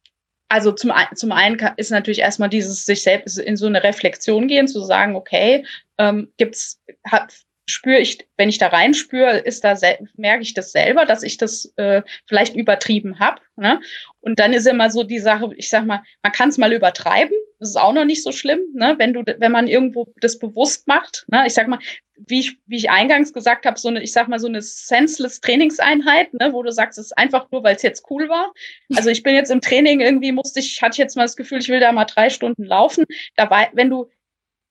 [0.49, 4.67] also zum, zum einen ist natürlich erstmal dieses sich selbst in so eine Reflexion gehen,
[4.67, 5.65] zu sagen, okay,
[5.97, 7.33] ähm, gibt's, hat,
[7.69, 9.75] spüre ich, wenn ich da reinspüre, ist da
[10.15, 13.41] merke ich das selber, dass ich das äh, vielleicht übertrieben habe.
[13.55, 13.79] Ne?
[14.21, 17.35] Und dann ist immer so die Sache, ich sag mal, man kann es mal übertreiben,
[17.59, 18.95] das ist auch noch nicht so schlimm, ne?
[18.97, 21.25] wenn du, wenn man irgendwo das bewusst macht.
[21.27, 21.43] Ne?
[21.45, 21.79] Ich sag mal,
[22.27, 25.39] wie ich, wie ich eingangs gesagt habe, so eine, ich sag mal, so eine senseless
[25.39, 28.51] Trainingseinheit, ne, wo du sagst, es ist einfach nur, weil es jetzt cool war.
[28.93, 31.59] Also ich bin jetzt im Training, irgendwie musste ich, hatte ich jetzt mal das Gefühl,
[31.59, 33.05] ich will da mal drei Stunden laufen.
[33.35, 34.09] Dabei, wenn du,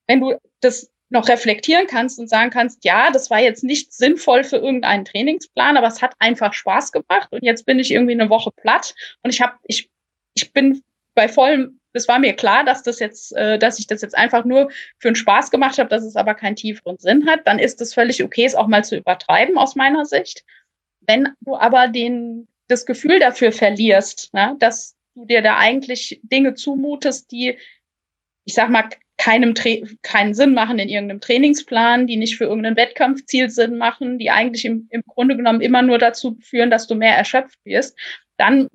[0.07, 4.43] wenn du das noch reflektieren kannst und sagen kannst, ja, das war jetzt nicht sinnvoll
[4.43, 8.29] für irgendeinen Trainingsplan, aber es hat einfach Spaß gemacht und jetzt bin ich irgendwie eine
[8.29, 8.93] Woche platt
[9.23, 9.89] und ich habe ich
[10.35, 10.83] ich bin
[11.15, 14.45] bei vollem es war mir klar, dass das jetzt äh, dass ich das jetzt einfach
[14.45, 14.69] nur
[14.99, 17.93] für einen Spaß gemacht habe, dass es aber keinen tieferen Sinn hat, dann ist es
[17.95, 20.45] völlig okay, es auch mal zu übertreiben aus meiner Sicht.
[21.01, 26.53] Wenn du aber den das Gefühl dafür verlierst, ne, dass du dir da eigentlich Dinge
[26.53, 27.57] zumutest, die
[28.45, 29.69] ich sag mal keinem Tra
[30.01, 34.65] keinen Sinn machen in irgendeinem Trainingsplan, die nicht für irgendein Wettkampfziel Sinn machen, die eigentlich
[34.65, 37.97] im, im Grunde genommen immer nur dazu führen, dass du mehr erschöpft wirst,
[38.37, 38.69] dann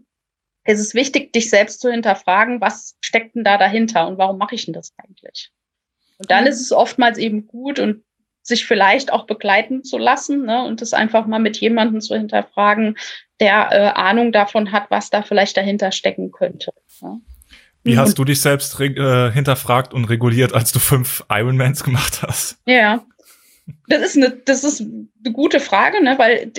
[0.67, 4.55] ist es wichtig, dich selbst zu hinterfragen, was steckt denn da dahinter und warum mache
[4.55, 5.51] ich denn das eigentlich?
[6.19, 8.05] Und dann ist es oftmals eben gut und
[8.43, 12.99] sich vielleicht auch begleiten zu lassen ne, und das einfach mal mit jemandem zu hinterfragen,
[13.41, 16.73] der äh, Ahnung davon hat, was da vielleicht dahinter stecken könnte.
[17.01, 17.19] Ja.
[17.85, 22.59] Wie hast du dich selbst äh, hinterfragt und reguliert, als du fünf Ironmans gemacht hast?
[22.67, 23.05] Ja,
[23.89, 26.53] das ist eine, das ist eine gute Frage, ne, weil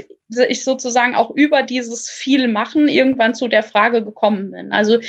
[0.48, 4.72] ich sozusagen auch über dieses viel machen irgendwann zu der Frage gekommen bin.
[4.72, 5.00] Also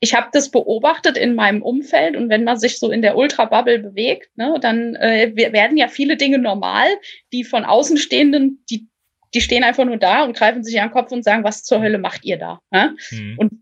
[0.00, 3.80] ich habe das beobachtet in meinem Umfeld und wenn man sich so in der Ultra-Bubble
[3.80, 6.86] bewegt, ne, dann äh, werden ja viele Dinge normal,
[7.32, 8.86] die von Außenstehenden, die
[9.34, 11.80] die stehen einfach nur da und greifen sich an den Kopf und sagen, was zur
[11.82, 12.60] Hölle macht ihr da?
[12.70, 12.96] Ne?
[13.10, 13.38] Mhm.
[13.38, 13.52] Und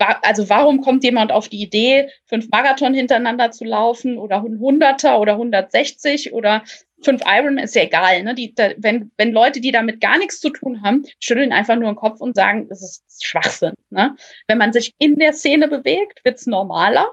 [0.00, 5.20] also warum kommt jemand auf die Idee, fünf Marathon hintereinander zu laufen oder ein Hunderter
[5.20, 6.62] oder 160 oder
[7.02, 8.22] fünf Iron ist ja egal.
[8.22, 8.34] Ne?
[8.34, 11.90] Die, da, wenn, wenn Leute, die damit gar nichts zu tun haben, schütteln einfach nur
[11.90, 13.74] den Kopf und sagen, das ist Schwachsinn.
[13.90, 14.16] Ne?
[14.46, 17.10] Wenn man sich in der Szene bewegt, wird's normaler.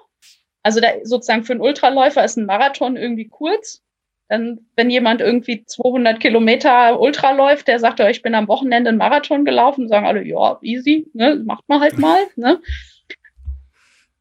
[0.64, 3.82] Also da, sozusagen für einen Ultraläufer ist ein Marathon irgendwie kurz.
[4.30, 8.98] Dann, wenn jemand irgendwie 200 Kilometer Ultra läuft, der sagt, ich bin am Wochenende einen
[8.98, 12.20] Marathon gelaufen, sagen alle, ja, easy, ne, macht man halt mal.
[12.36, 12.60] Ne?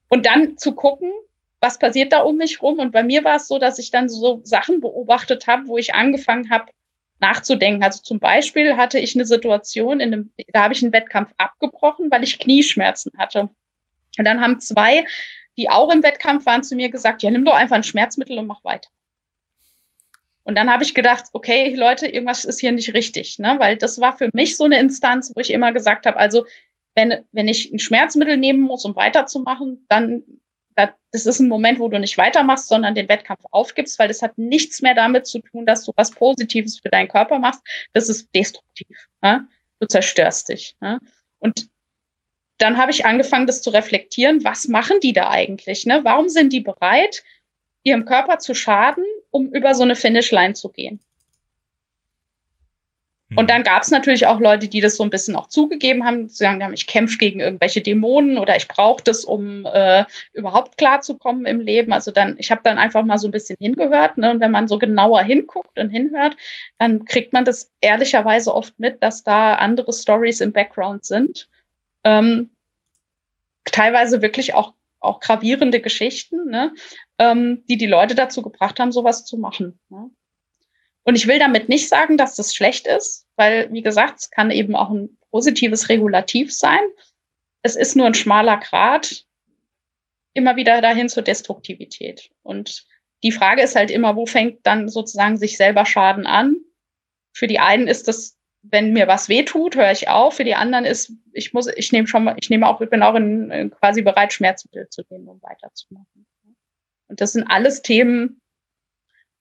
[0.08, 1.10] Und dann zu gucken,
[1.60, 2.78] was passiert da um mich rum?
[2.78, 5.94] Und bei mir war es so, dass ich dann so Sachen beobachtet habe, wo ich
[5.94, 6.66] angefangen habe,
[7.18, 7.82] nachzudenken.
[7.82, 12.10] Also zum Beispiel hatte ich eine Situation, in einem, da habe ich einen Wettkampf abgebrochen,
[12.10, 13.48] weil ich Knieschmerzen hatte.
[14.18, 15.06] Und dann haben zwei,
[15.56, 18.46] die auch im Wettkampf waren, zu mir gesagt, ja, nimm doch einfach ein Schmerzmittel und
[18.46, 18.88] mach weiter.
[20.46, 23.56] Und dann habe ich gedacht, okay, Leute, irgendwas ist hier nicht richtig, ne?
[23.58, 26.46] Weil das war für mich so eine Instanz, wo ich immer gesagt habe, also
[26.94, 30.22] wenn, wenn ich ein Schmerzmittel nehmen muss, um weiterzumachen, dann
[31.16, 34.36] das ist ein Moment, wo du nicht weitermachst, sondern den Wettkampf aufgibst, weil das hat
[34.36, 37.62] nichts mehr damit zu tun, dass du was Positives für deinen Körper machst.
[37.94, 39.08] Das ist destruktiv.
[39.22, 39.48] Ne?
[39.80, 40.76] Du zerstörst dich.
[40.80, 41.00] Ne?
[41.38, 41.68] Und
[42.58, 44.44] dann habe ich angefangen, das zu reflektieren.
[44.44, 45.86] Was machen die da eigentlich?
[45.86, 46.00] Ne?
[46.04, 47.22] Warum sind die bereit,
[47.86, 50.98] ihrem Körper zu schaden, um über so eine Finishline zu gehen.
[53.30, 53.46] Und hm.
[53.46, 56.72] dann gab es natürlich auch Leute, die das so ein bisschen auch zugegeben haben, sagen,
[56.72, 61.92] ich kämpfe gegen irgendwelche Dämonen oder ich brauche das, um äh, überhaupt klarzukommen im Leben.
[61.92, 64.18] Also dann, ich habe dann einfach mal so ein bisschen hingehört.
[64.18, 64.30] Ne?
[64.30, 66.36] Und wenn man so genauer hinguckt und hinhört,
[66.78, 71.48] dann kriegt man das ehrlicherweise oft mit, dass da andere Stories im Background sind.
[72.04, 72.50] Ähm,
[73.64, 74.72] teilweise wirklich auch
[75.06, 76.74] auch gravierende Geschichten, ne,
[77.18, 79.78] ähm, die die Leute dazu gebracht haben, sowas zu machen.
[79.88, 80.10] Ne?
[81.04, 84.50] Und ich will damit nicht sagen, dass das schlecht ist, weil, wie gesagt, es kann
[84.50, 86.80] eben auch ein positives Regulativ sein.
[87.62, 89.24] Es ist nur ein schmaler Grad
[90.34, 92.30] immer wieder dahin zur Destruktivität.
[92.42, 92.84] Und
[93.22, 96.56] die Frage ist halt immer, wo fängt dann sozusagen sich selber Schaden an?
[97.32, 98.35] Für die einen ist das
[98.70, 100.36] wenn mir was wehtut, höre ich auf.
[100.36, 103.14] Für die anderen ist, ich muss, ich nehme schon ich nehme auch, ich bin auch
[103.14, 106.26] in, in quasi bereit, Schmerzmittel zu nehmen, um weiterzumachen.
[107.08, 108.40] Und das sind alles Themen,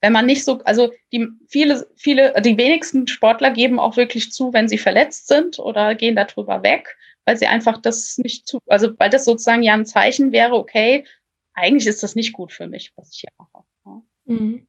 [0.01, 4.53] wenn man nicht so, also die viele, viele, die wenigsten Sportler geben auch wirklich zu,
[4.53, 6.95] wenn sie verletzt sind oder gehen darüber weg,
[7.25, 11.05] weil sie einfach das nicht zu, also weil das sozusagen ja ein Zeichen wäre, okay,
[11.53, 13.65] eigentlich ist das nicht gut für mich, was ich hier mache.
[14.25, 14.67] Mhm.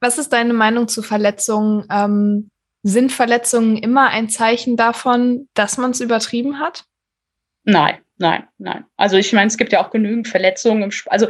[0.00, 1.86] Was ist deine Meinung zu Verletzungen?
[1.90, 2.50] Ähm,
[2.84, 6.84] sind Verletzungen immer ein Zeichen davon, dass man es übertrieben hat?
[7.64, 8.84] Nein, nein, nein.
[8.96, 10.82] Also ich meine, es gibt ja auch genügend Verletzungen.
[10.82, 11.26] Im Sp also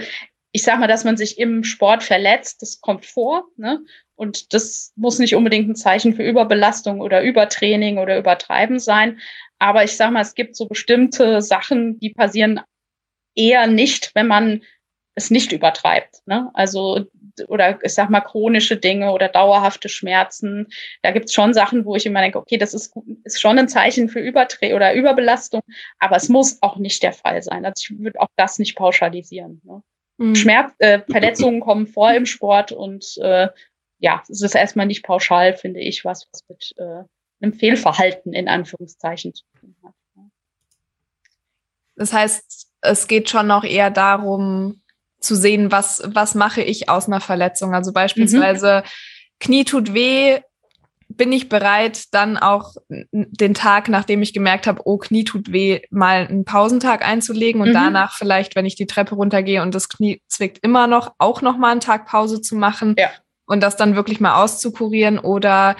[0.50, 3.84] ich sag mal, dass man sich im Sport verletzt, das kommt vor, ne?
[4.16, 9.18] Und das muss nicht unbedingt ein Zeichen für Überbelastung oder Übertraining oder Übertreiben sein.
[9.58, 12.60] Aber ich sag mal, es gibt so bestimmte Sachen, die passieren
[13.34, 14.62] eher nicht, wenn man
[15.14, 16.22] es nicht übertreibt.
[16.26, 16.50] Ne?
[16.54, 17.06] Also,
[17.48, 20.68] oder ich sag mal, chronische Dinge oder dauerhafte Schmerzen.
[21.02, 22.92] Da gibt's schon Sachen, wo ich immer denke, okay, das ist,
[23.24, 25.62] ist schon ein Zeichen für Überdreh oder Überbelastung,
[25.98, 27.64] aber es muss auch nicht der Fall sein.
[27.64, 29.60] Also ich würde auch das nicht pauschalisieren.
[29.64, 29.82] Ne?
[30.16, 30.34] Mhm.
[30.34, 33.48] Schmerz, äh, Verletzungen kommen vor im Sport und äh,
[33.98, 37.04] ja, es ist erstmal nicht pauschal, finde ich, was, was mit äh,
[37.40, 39.94] einem Fehlverhalten in Anführungszeichen zu tun hat.
[40.14, 40.30] Ne?
[41.96, 44.82] Das heißt, es geht schon noch eher darum,
[45.24, 47.74] zu sehen, was, was mache ich aus einer Verletzung.
[47.74, 48.88] Also beispielsweise mhm.
[49.40, 50.40] Knie tut weh,
[51.08, 55.80] bin ich bereit, dann auch den Tag, nachdem ich gemerkt habe, oh, Knie tut weh,
[55.90, 57.74] mal einen Pausentag einzulegen und mhm.
[57.74, 61.56] danach vielleicht, wenn ich die Treppe runtergehe und das Knie zwickt immer noch, auch noch
[61.56, 63.10] mal einen Tag Pause zu machen ja.
[63.46, 65.76] und das dann wirklich mal auszukurieren oder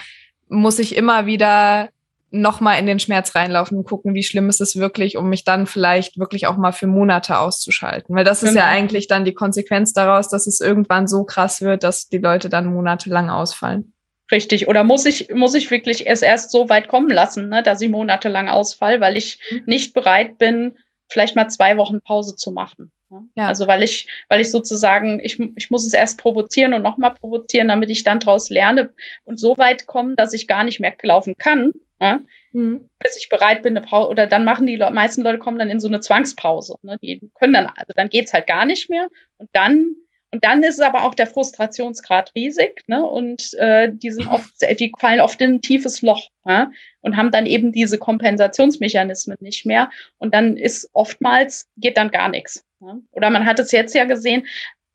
[0.49, 1.89] muss ich immer wieder
[2.35, 5.67] nochmal in den Schmerz reinlaufen und gucken, wie schlimm ist es wirklich, um mich dann
[5.67, 8.15] vielleicht wirklich auch mal für Monate auszuschalten.
[8.15, 8.75] Weil das ist ja genau.
[8.75, 12.67] eigentlich dann die Konsequenz daraus, dass es irgendwann so krass wird, dass die Leute dann
[12.67, 13.93] monatelang ausfallen.
[14.33, 14.69] Richtig.
[14.69, 17.89] Oder muss ich, muss ich wirklich es erst so weit kommen lassen, ne, dass ich
[17.89, 19.63] monatelang ausfall, weil ich mhm.
[19.67, 20.77] nicht bereit bin,
[21.09, 22.91] vielleicht mal zwei Wochen Pause zu machen.
[23.11, 23.23] Ne?
[23.37, 23.47] Ja.
[23.47, 27.69] Also weil ich, weil ich sozusagen, ich, ich muss es erst provozieren und nochmal provozieren,
[27.69, 28.93] damit ich dann daraus lerne
[29.25, 31.73] und so weit kommen, dass ich gar nicht mehr laufen kann,
[32.05, 32.21] ja?
[32.53, 32.89] Mhm.
[32.99, 35.71] Bis ich bereit bin, eine Pause, oder dann machen die Le meisten Leute kommen dann
[35.71, 36.77] in so eine Zwangspause.
[36.83, 36.99] Ne?
[37.03, 39.09] Die können dann, also dann geht's halt gar nicht mehr.
[39.39, 39.97] Und dann,
[40.31, 43.05] und dann ist aber auch der Frustrationsgrad riesig, ne?
[43.05, 46.73] Und äh, die sind oft, die fallen oft in ein tiefes Loch ja?
[47.03, 49.91] und haben dann eben diese Kompensationsmechanismen nicht mehr.
[50.19, 52.65] Und dann ist oftmals, geht dann gar nichts.
[52.81, 52.99] Ja?
[53.13, 54.45] Oder man hat es jetzt ja gesehen,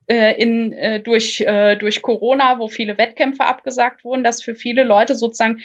[0.10, 4.84] äh, in, äh, durch, äh, durch Corona, wo viele Wettkämpfe abgesagt wurden, dass für viele
[4.84, 5.62] Leute sozusagen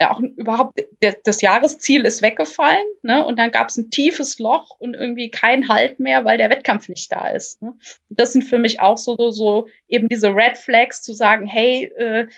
[0.00, 0.80] auch überhaupt
[1.24, 3.24] das Jahresziel ist weggefallen, ne?
[3.24, 6.88] Und dann gab es ein tiefes Loch und irgendwie kein Halt mehr, weil der Wettkampf
[6.88, 7.60] nicht da ist.
[7.60, 7.74] Ne?
[8.08, 11.84] das sind für mich auch so, so, so eben diese Red Flags zu sagen, hey,
[11.96, 12.28] äh,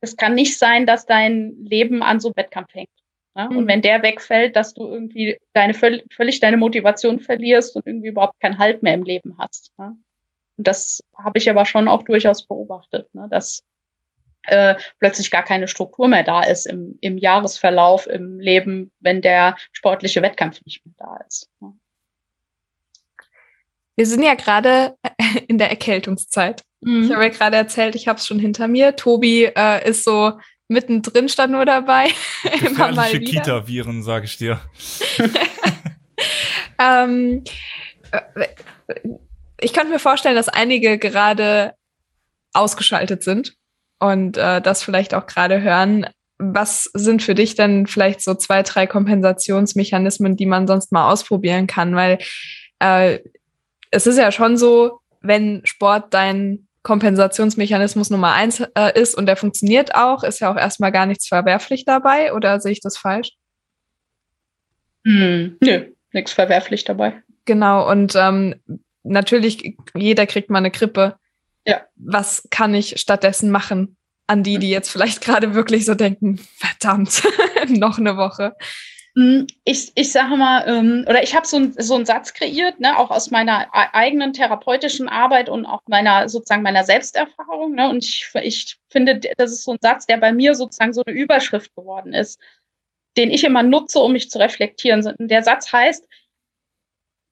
[0.00, 2.90] es kann nicht sein, dass dein Leben an so einem Wettkampf hängt.
[3.34, 3.48] Ne?
[3.50, 3.56] Mhm.
[3.58, 8.40] Und wenn der wegfällt, dass du irgendwie deine völlig deine Motivation verlierst und irgendwie überhaupt
[8.40, 9.72] keinen Halt mehr im Leben hast.
[9.78, 9.96] Ne?
[10.56, 13.28] Und das habe ich aber schon auch durchaus beobachtet, ne?
[13.30, 13.62] dass
[14.46, 19.56] äh, plötzlich gar keine Struktur mehr da ist im, im Jahresverlauf, im Leben, wenn der
[19.72, 21.50] sportliche Wettkampf nicht mehr da ist.
[23.96, 24.96] Wir sind ja gerade
[25.48, 26.62] in der Erkältungszeit.
[26.80, 27.04] Mhm.
[27.04, 28.96] Ich habe ja gerade erzählt, ich habe es schon hinter mir.
[28.96, 30.32] Tobi äh, ist so
[30.68, 32.08] mittendrin, stand nur dabei.
[32.42, 34.60] Gefährliche Kita-Viren, sage ich dir.
[36.78, 37.44] ähm,
[38.10, 38.48] äh,
[39.60, 41.74] ich könnte mir vorstellen, dass einige gerade
[42.52, 43.56] ausgeschaltet sind
[43.98, 46.06] und äh, das vielleicht auch gerade hören.
[46.38, 51.66] Was sind für dich denn vielleicht so zwei, drei Kompensationsmechanismen, die man sonst mal ausprobieren
[51.66, 51.94] kann?
[51.94, 52.18] Weil
[52.80, 53.20] äh,
[53.90, 59.36] es ist ja schon so, wenn Sport dein Kompensationsmechanismus Nummer eins äh, ist und der
[59.36, 63.30] funktioniert auch, ist ja auch erstmal gar nichts verwerflich dabei, oder sehe ich das falsch?
[65.06, 67.22] Hm, nö, nichts verwerflich dabei.
[67.46, 68.56] Genau, und ähm,
[69.02, 71.16] natürlich, jeder kriegt mal eine Grippe.
[71.66, 71.82] Ja.
[71.96, 73.96] Was kann ich stattdessen machen?
[74.26, 77.22] An die, die jetzt vielleicht gerade wirklich so denken, verdammt,
[77.68, 78.56] noch eine Woche.
[79.16, 82.80] Hm, ich, ich sage mal, ähm, oder ich habe so, ein, so einen Satz kreiert,
[82.80, 87.74] ne, auch aus meiner eigenen therapeutischen Arbeit und auch meiner sozusagen meiner Selbsterfahrung.
[87.74, 91.02] Ne, und ich, ich finde, das ist so ein Satz, der bei mir sozusagen so
[91.06, 92.40] eine Überschrift geworden ist,
[93.16, 95.14] den ich immer nutze, um mich zu reflektieren.
[95.18, 96.08] Der Satz heißt,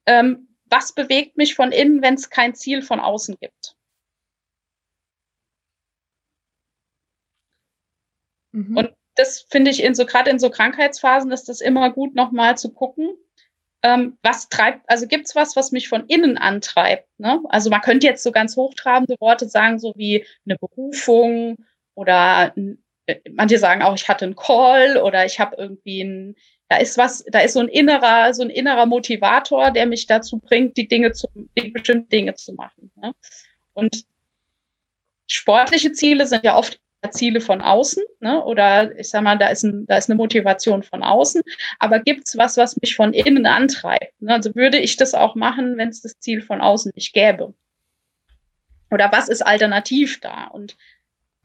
[0.06, 3.76] ähm, was bewegt mich von innen, wenn es kein Ziel von außen gibt?
[8.52, 8.76] Mhm.
[8.76, 12.56] Und das finde ich in so, gerade in so Krankheitsphasen ist das immer gut, nochmal
[12.56, 13.10] zu gucken,
[13.82, 17.08] ähm, was treibt, also gibt's was, was mich von innen antreibt.
[17.18, 17.40] Ne?
[17.48, 21.56] Also man könnte jetzt so ganz hochtrabende Worte sagen, so wie eine Berufung
[21.94, 22.54] oder
[23.06, 26.36] äh, manche sagen auch, ich hatte einen Call oder ich habe irgendwie ein,
[26.68, 30.38] da ist was, da ist so ein innerer, so ein innerer Motivator, der mich dazu
[30.38, 31.28] bringt, die Dinge zu,
[31.58, 32.92] die bestimmten Dinge zu machen.
[32.96, 33.12] Ne?
[33.74, 34.04] Und
[35.26, 36.80] sportliche Ziele sind ja oft
[37.10, 38.42] Ziele von außen, ne?
[38.44, 41.42] oder ich sag mal, da ist, ein, da ist eine Motivation von außen,
[41.78, 44.20] aber gibt's was, was mich von innen antreibt?
[44.20, 44.34] Ne?
[44.34, 47.54] Also würde ich das auch machen, wenn es das Ziel von außen nicht gäbe?
[48.90, 50.46] Oder was ist alternativ da?
[50.46, 50.76] Und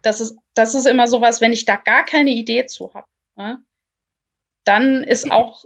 [0.02, 3.64] das ist, das ist immer sowas, wenn ich da gar keine Idee zu habe, ne?
[4.64, 5.66] dann ist auch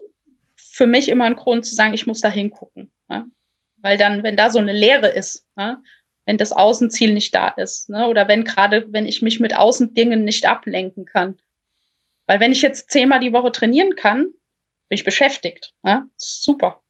[0.55, 2.91] für mich immer ein Grund zu sagen, ich muss da hingucken.
[3.09, 3.25] Ne?
[3.77, 5.81] Weil dann, wenn da so eine Leere ist, ne?
[6.25, 7.89] Wenn das Außenziel nicht da ist.
[7.89, 8.07] Ne?
[8.07, 11.39] Oder wenn gerade, wenn ich mich mit Außendingen nicht ablenken kann.
[12.27, 15.73] Weil wenn ich jetzt zehnmal die Woche trainieren kann, bin ich beschäftigt.
[15.83, 16.07] Ne?
[16.15, 16.81] Super.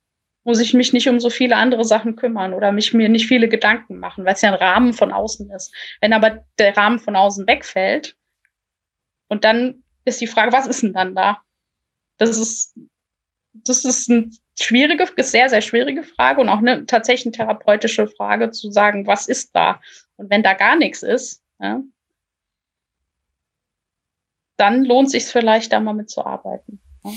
[0.43, 3.47] Muss ich mich nicht um so viele andere Sachen kümmern oder mich mir nicht viele
[3.47, 5.73] Gedanken machen, weil es ja ein Rahmen von außen ist.
[6.01, 8.15] Wenn aber der Rahmen von außen wegfällt,
[9.31, 11.41] und dann ist die Frage, was ist denn dann da?
[12.17, 12.75] Das ist,
[13.53, 14.29] das ist eine
[14.63, 19.27] schwierige, sehr, sehr schwierige Frage und auch eine tatsächlich eine therapeutische Frage zu sagen, was
[19.27, 19.81] ist da?
[20.17, 21.81] Und wenn da gar nichts ist, ja,
[24.57, 26.79] dann lohnt es sich vielleicht da mal mitzuarbeiten.
[27.03, 27.11] Ja.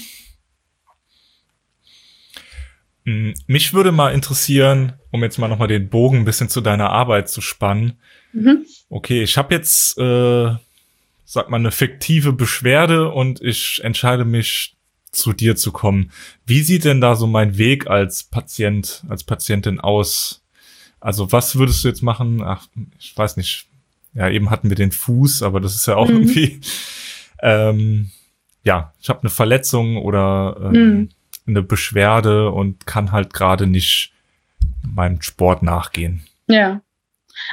[3.04, 6.90] Hm, mich würde mal interessieren, um jetzt mal nochmal den Bogen ein bisschen zu deiner
[6.90, 8.00] Arbeit zu spannen.
[8.32, 8.64] Mhm.
[8.88, 10.54] Okay, ich habe jetzt äh,
[11.24, 14.73] sag mal, eine fiktive Beschwerde und ich entscheide mich,
[15.14, 16.10] zu dir zu kommen.
[16.46, 20.42] Wie sieht denn da so mein Weg als Patient, als Patientin aus?
[21.00, 22.42] Also was würdest du jetzt machen?
[22.42, 22.66] Ach,
[22.98, 23.66] ich weiß nicht.
[24.14, 26.14] Ja, eben hatten wir den Fuß, aber das ist ja auch mhm.
[26.14, 26.60] irgendwie,
[27.42, 28.10] ähm,
[28.62, 31.08] ja, ich habe eine Verletzung oder ähm, mhm.
[31.48, 34.12] eine Beschwerde und kann halt gerade nicht
[34.82, 36.24] meinem Sport nachgehen.
[36.46, 36.80] Ja.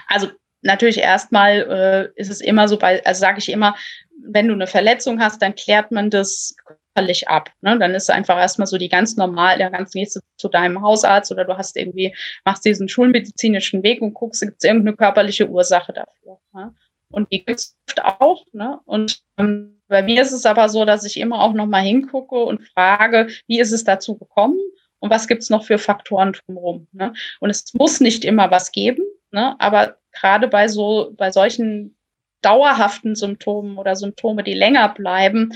[0.07, 0.29] Also
[0.61, 3.75] natürlich erstmal äh, ist es immer so, bei, also sage ich immer,
[4.23, 6.55] wenn du eine Verletzung hast, dann klärt man das
[6.93, 7.51] körperlich ab.
[7.61, 7.77] Ne?
[7.79, 11.45] Dann ist einfach erstmal so die ganz normal, der ganz nächste zu deinem Hausarzt oder
[11.45, 12.15] du hast irgendwie,
[12.45, 16.39] machst diesen schulmedizinischen Weg und guckst, gibt es irgendeine körperliche Ursache dafür.
[16.53, 16.73] Ne?
[17.11, 18.45] Und die gibt es auch.
[18.53, 18.79] Ne?
[18.85, 22.67] Und ähm, bei mir ist es aber so, dass ich immer auch nochmal hingucke und
[22.69, 24.59] frage, wie ist es dazu gekommen
[24.99, 26.87] und was gibt es noch für Faktoren drumherum.
[26.91, 27.13] Ne?
[27.39, 29.55] Und es muss nicht immer was geben, ne?
[29.59, 31.97] aber gerade bei so, bei solchen
[32.41, 35.53] dauerhaften Symptomen oder Symptome, die länger bleiben,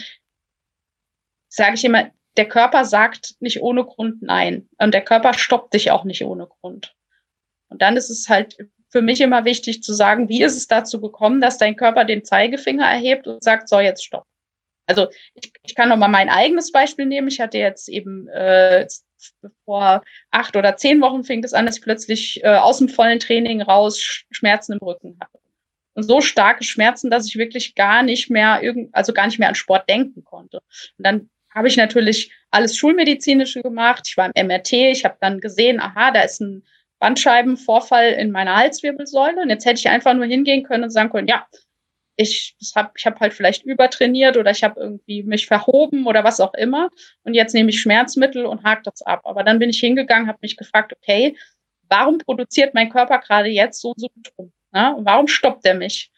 [1.56, 4.68] sage ich immer, der Körper sagt nicht ohne Grund nein.
[4.78, 6.94] Und der Körper stoppt dich auch nicht ohne Grund.
[7.70, 8.58] Und dann ist es halt
[8.90, 12.24] für mich immer wichtig zu sagen, wie ist es dazu gekommen, dass dein Körper den
[12.24, 14.26] Zeigefinger erhebt und sagt, so, jetzt stopp.
[14.86, 17.28] Also ich, ich kann noch mal mein eigenes Beispiel nehmen.
[17.28, 18.88] Ich hatte jetzt eben äh,
[19.66, 23.20] vor acht oder zehn Wochen fing es an, dass ich plötzlich äh, aus dem vollen
[23.20, 25.40] Training raus Schmerzen im Rücken hatte.
[25.94, 29.48] Und so starke Schmerzen, dass ich wirklich gar nicht mehr irgend, also gar nicht mehr
[29.48, 30.58] an Sport denken konnte.
[30.98, 34.04] Und dann habe ich natürlich alles Schulmedizinische gemacht.
[34.08, 36.64] Ich war im MRT, ich habe dann gesehen, aha, da ist ein
[37.00, 39.42] Bandscheibenvorfall in meiner Halswirbelsäule.
[39.42, 41.48] Und jetzt hätte ich einfach nur hingehen können und sagen können, ja,
[42.18, 46.40] ich habe ich hab halt vielleicht übertrainiert oder ich habe irgendwie mich verhoben oder was
[46.40, 46.90] auch immer.
[47.24, 49.22] Und jetzt nehme ich Schmerzmittel und hake das ab.
[49.24, 51.38] Aber dann bin ich hingegangen, habe mich gefragt, okay,
[51.90, 54.52] warum produziert mein Körper gerade jetzt so Symptom?
[54.72, 54.96] Ne?
[55.00, 56.12] Warum stoppt er mich?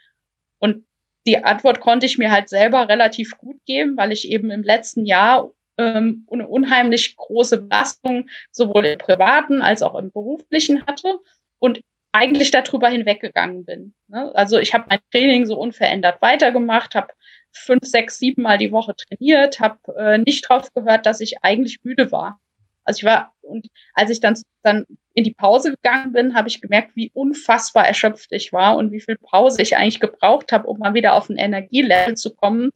[0.59, 0.85] Und
[1.28, 5.05] die Antwort konnte ich mir halt selber relativ gut geben, weil ich eben im letzten
[5.05, 11.19] Jahr ähm, eine unheimlich große Belastung sowohl im privaten als auch im beruflichen hatte.
[11.59, 13.93] Und eigentlich darüber hinweggegangen bin.
[14.07, 14.34] Ne?
[14.34, 17.13] Also ich habe mein Training so unverändert weitergemacht, habe
[17.51, 21.84] fünf, sechs, sieben Mal die Woche trainiert, habe äh, nicht drauf gehört, dass ich eigentlich
[21.84, 22.39] müde war.
[22.88, 26.61] Also ich war, und als ich dann, dann in die Pause gegangen bin, habe ich
[26.61, 30.79] gemerkt, wie unfassbar erschöpft ich war und wie viel Pause ich eigentlich gebraucht habe, um
[30.79, 32.69] mal wieder auf ein Energielevel zu kommen,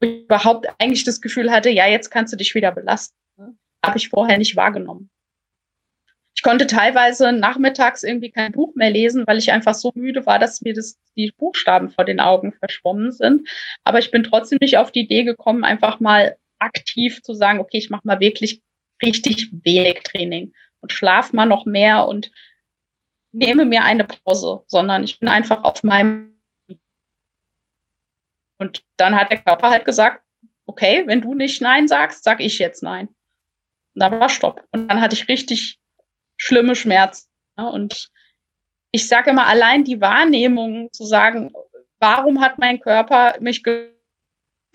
[0.00, 3.14] wo ich überhaupt eigentlich das Gefühl hatte, ja, jetzt kannst du dich wieder belasten.
[3.84, 5.10] Habe ich vorher nicht wahrgenommen.
[6.34, 10.38] Ich konnte teilweise nachmittags irgendwie kein Buch mehr lesen, weil ich einfach so müde war,
[10.38, 13.46] dass mir das, die Buchstaben vor den Augen verschwommen sind.
[13.84, 17.78] Aber ich bin trotzdem nicht auf die Idee gekommen, einfach mal aktiv zu sagen, okay,
[17.78, 18.62] ich mache mal wirklich
[19.02, 22.30] richtig wenig Training und schlaf mal noch mehr und
[23.32, 26.38] nehme mir eine Pause, sondern ich bin einfach auf meinem
[28.58, 30.24] und dann hat der Körper halt gesagt,
[30.66, 33.08] okay, wenn du nicht Nein sagst, sag ich jetzt Nein.
[33.94, 34.66] Und da war Stopp.
[34.72, 35.78] Und dann hatte ich richtig
[36.36, 37.28] schlimme Schmerzen.
[37.56, 38.10] Und
[38.90, 41.52] ich sage immer, allein die Wahrnehmung zu sagen,
[42.00, 43.62] warum hat mein Körper mich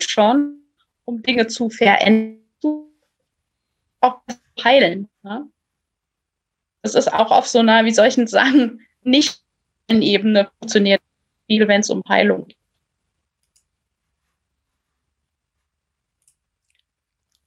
[0.00, 0.62] schon,
[1.04, 2.43] um Dinge zu verändern,
[4.04, 4.20] auch
[4.62, 5.08] heilen.
[5.22, 5.46] Ja?
[6.82, 9.40] Das ist auch auf so einer, wie soll ich denn sagen, nicht
[9.88, 11.02] Ebene funktioniert
[11.46, 12.56] viel, wenn es um Heilung geht.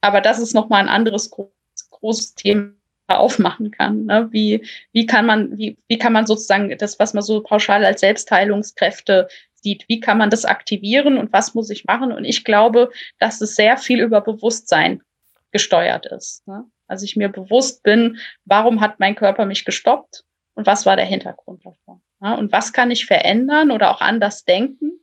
[0.00, 1.30] Aber das ist nochmal ein anderes
[1.90, 2.72] großes Thema
[3.08, 4.06] aufmachen kann.
[4.06, 4.28] Ne?
[4.30, 8.00] Wie, wie kann man, wie, wie kann man sozusagen das, was man so pauschal als
[8.00, 12.12] Selbstheilungskräfte sieht, wie kann man das aktivieren und was muss ich machen?
[12.12, 15.02] Und ich glaube, dass es sehr viel über Bewusstsein
[15.50, 16.46] gesteuert ist.
[16.46, 16.64] Ne?
[16.86, 20.24] Also ich mir bewusst bin, warum hat mein Körper mich gestoppt
[20.54, 22.02] und was war der Hintergrund davon?
[22.20, 22.36] Ne?
[22.36, 25.00] Und was kann ich verändern oder auch anders denken,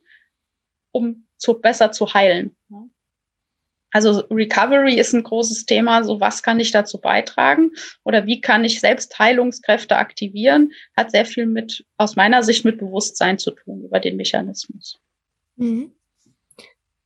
[0.92, 2.56] um zu besser zu heilen?
[2.68, 2.90] Ne?
[3.92, 6.04] Also Recovery ist ein großes Thema.
[6.04, 7.70] So was kann ich dazu beitragen
[8.04, 10.72] oder wie kann ich selbst Heilungskräfte aktivieren?
[10.96, 15.00] Hat sehr viel mit, aus meiner Sicht, mit Bewusstsein zu tun über den Mechanismus.
[15.56, 15.92] Mhm.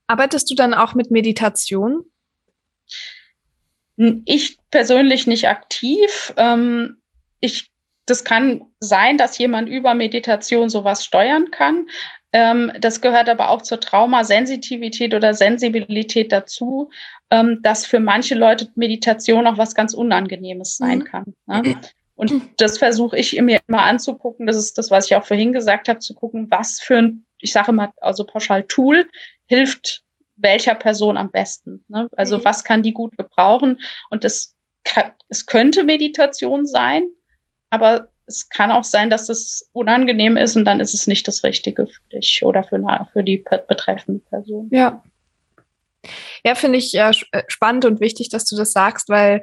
[0.09, 2.05] Arbeitest du dann auch mit Meditation?
[4.25, 6.33] Ich persönlich nicht aktiv.
[6.37, 6.97] Ähm,
[7.41, 7.71] ich,
[8.07, 11.87] das kann sein, dass jemand über Meditation sowas steuern kann.
[12.33, 16.91] Ähm, das gehört aber auch zur Traumasensitivität oder Sensibilität dazu,
[17.31, 21.05] ähm, dass für manche Leute Meditation auch was ganz Unangenehmes sein mhm.
[21.05, 21.35] kann.
[21.47, 21.77] Ne?
[22.15, 24.47] Und das versuche ich mir immer anzugucken.
[24.47, 27.53] Das ist das, was ich auch vorhin gesagt habe, zu gucken, was für ein, ich
[27.53, 29.09] sage mal, also pauschal Tool
[29.47, 30.03] hilft
[30.41, 31.85] welcher Person am besten.
[31.89, 32.09] Ne?
[32.17, 32.45] Also mhm.
[32.45, 33.81] was kann die gut gebrauchen?
[34.11, 34.55] Und das
[35.29, 37.09] es könnte Meditation sein,
[37.71, 41.43] aber es kann auch sein, dass es unangenehm ist und dann ist es nicht das
[41.43, 44.69] Richtige für dich oder für, eine, für die betreffende Person.
[44.73, 45.03] Ja.
[46.45, 47.13] Ja, finde ich äh,
[47.49, 49.43] spannend und wichtig, dass du das sagst, weil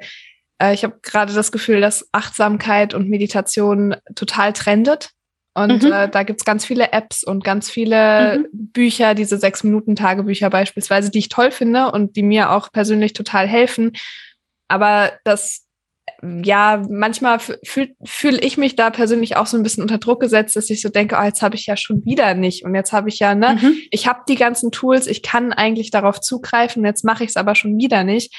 [0.59, 5.11] äh, ich habe gerade das Gefühl, dass Achtsamkeit und Meditation total trendet.
[5.57, 5.91] Und mhm.
[5.91, 8.47] äh, da gibt's ganz viele Apps und ganz viele mhm.
[8.51, 13.93] Bücher, diese Sechs-Minuten-Tagebücher beispielsweise, die ich toll finde und die mir auch persönlich total helfen.
[14.67, 15.63] Aber das
[16.43, 20.55] ja, manchmal fühle fühl ich mich da persönlich auch so ein bisschen unter Druck gesetzt,
[20.55, 22.63] dass ich so denke, oh, jetzt habe ich ja schon wieder nicht.
[22.63, 23.77] Und jetzt habe ich ja, ne, mhm.
[23.91, 27.55] ich habe die ganzen Tools, ich kann eigentlich darauf zugreifen, jetzt mache ich es aber
[27.55, 28.35] schon wieder nicht.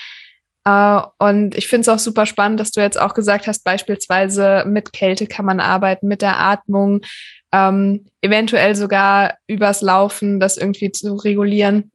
[0.69, 4.65] Uh, und ich finde es auch super spannend, dass du jetzt auch gesagt hast, beispielsweise
[4.67, 7.01] mit Kälte kann man arbeiten, mit der Atmung,
[7.53, 11.91] ähm, eventuell sogar übers Laufen, das irgendwie zu regulieren,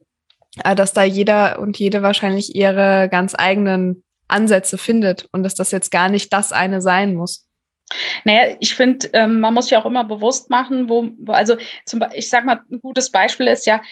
[0.66, 5.70] uh, dass da jeder und jede wahrscheinlich ihre ganz eigenen Ansätze findet und dass das
[5.70, 7.46] jetzt gar nicht das eine sein muss.
[8.24, 12.28] Naja, ich finde, ähm, man muss ja auch immer bewusst machen, wo, also zum, ich
[12.28, 13.82] sag mal, ein gutes Beispiel ist ja,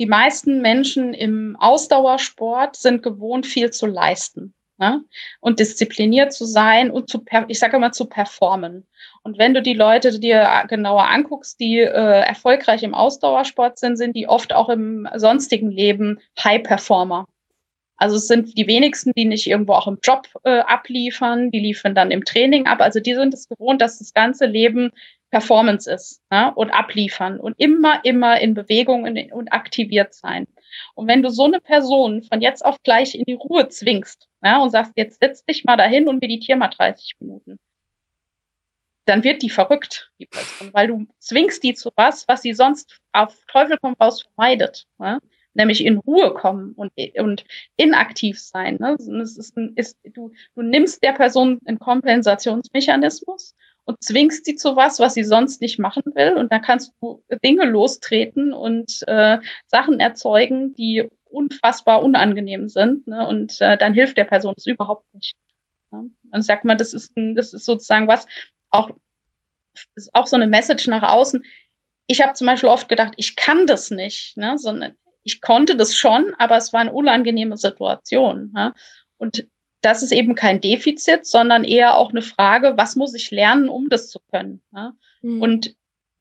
[0.00, 5.04] die meisten Menschen im Ausdauersport sind gewohnt, viel zu leisten ne?
[5.40, 8.86] und diszipliniert zu sein und zu, ich sage immer, zu performen.
[9.22, 14.16] Und wenn du die Leute dir genauer anguckst, die äh, erfolgreich im Ausdauersport sind, sind
[14.16, 17.26] die oft auch im sonstigen Leben High-Performer.
[17.96, 21.94] Also es sind die wenigsten, die nicht irgendwo auch im Job äh, abliefern, die liefern
[21.94, 22.80] dann im Training ab.
[22.80, 24.90] Also die sind es gewohnt, dass das ganze Leben
[25.34, 26.52] Performance ist ne?
[26.54, 30.46] und abliefern und immer, immer in Bewegung und, und aktiviert sein.
[30.94, 34.58] Und wenn du so eine Person von jetzt auf gleich in die Ruhe zwingst ja,
[34.58, 37.58] und sagst, jetzt setz dich mal dahin und meditier mal 30 Minuten,
[39.06, 43.00] dann wird die verrückt, die Person, weil du zwingst die zu was, was sie sonst
[43.10, 44.86] auf Teufel komm raus vermeidet.
[45.00, 45.18] Ja?
[45.56, 47.44] nämlich in Ruhe kommen und, und
[47.76, 48.76] inaktiv sein.
[48.80, 48.96] Ne?
[48.98, 53.54] Es ist, ist, du, du nimmst der Person einen Kompensationsmechanismus
[53.84, 56.34] und zwingst sie zu was, was sie sonst nicht machen will.
[56.34, 63.06] Und dann kannst du Dinge lostreten und äh, Sachen erzeugen, die unfassbar unangenehm sind.
[63.06, 63.26] Ne?
[63.26, 65.34] Und äh, dann hilft der Person es überhaupt nicht.
[65.90, 66.10] Ne?
[66.32, 68.26] Und sag mal, das ist, ein, das ist sozusagen was,
[68.70, 68.90] auch,
[69.96, 71.44] ist auch so eine Message nach außen.
[72.06, 74.56] Ich habe zum Beispiel oft gedacht, ich kann das nicht, ne?
[74.56, 78.52] sondern ich konnte das schon, aber es war eine unangenehme Situation.
[78.56, 78.74] Ja?
[79.18, 79.46] Und
[79.84, 83.88] das ist eben kein Defizit, sondern eher auch eine Frage, was muss ich lernen, um
[83.88, 84.62] das zu können?
[84.72, 84.94] Ja?
[85.22, 85.42] Mhm.
[85.42, 85.76] Und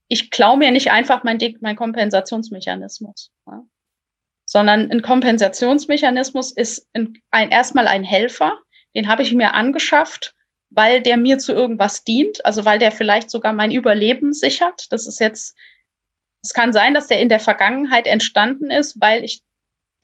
[0.08, 3.64] ich klaue mir nicht einfach mein, mein Kompensationsmechanismus, ja?
[4.46, 8.60] sondern ein Kompensationsmechanismus ist ein, ein, erstmal ein Helfer,
[8.96, 10.36] den habe ich mir angeschafft,
[10.70, 14.92] weil der mir zu irgendwas dient, also weil der vielleicht sogar mein Überleben sichert.
[14.92, 15.56] Das ist jetzt
[16.44, 19.42] es kann sein, dass der in der Vergangenheit entstanden ist, weil ich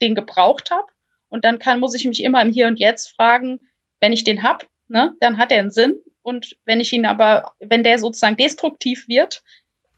[0.00, 0.89] den gebraucht habe.
[1.30, 3.60] Und dann kann, muss ich mich immer im Hier und Jetzt fragen,
[4.00, 5.96] wenn ich den hab, ne, dann hat er einen Sinn.
[6.22, 9.42] Und wenn ich ihn aber, wenn der sozusagen destruktiv wird,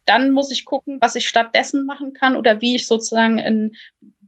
[0.05, 3.77] dann muss ich gucken, was ich stattdessen machen kann oder wie ich sozusagen in,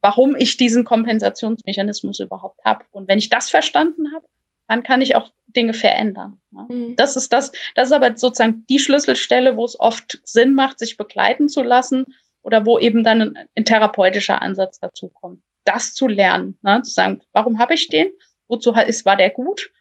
[0.00, 2.84] warum ich diesen Kompensationsmechanismus überhaupt habe.
[2.90, 4.26] Und wenn ich das verstanden habe,
[4.68, 6.40] dann kann ich auch Dinge verändern.
[6.50, 6.66] Ne?
[6.68, 6.96] Mhm.
[6.96, 10.96] Das ist das, das ist aber sozusagen die Schlüsselstelle, wo es oft Sinn macht, sich
[10.96, 12.06] begleiten zu lassen
[12.42, 15.42] oder wo eben dann ein, ein therapeutischer Ansatz dazu kommt.
[15.64, 16.82] Das zu lernen, ne?
[16.82, 18.08] zu sagen, warum habe ich den?
[18.48, 19.72] Wozu ist, war der gut?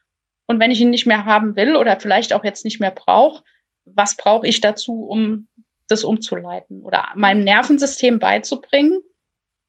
[0.46, 3.44] Und wenn ich ihn nicht mehr haben will oder vielleicht auch jetzt nicht mehr brauche,
[3.86, 5.48] was brauche ich dazu, um
[5.88, 9.02] das umzuleiten oder meinem Nervensystem beizubringen,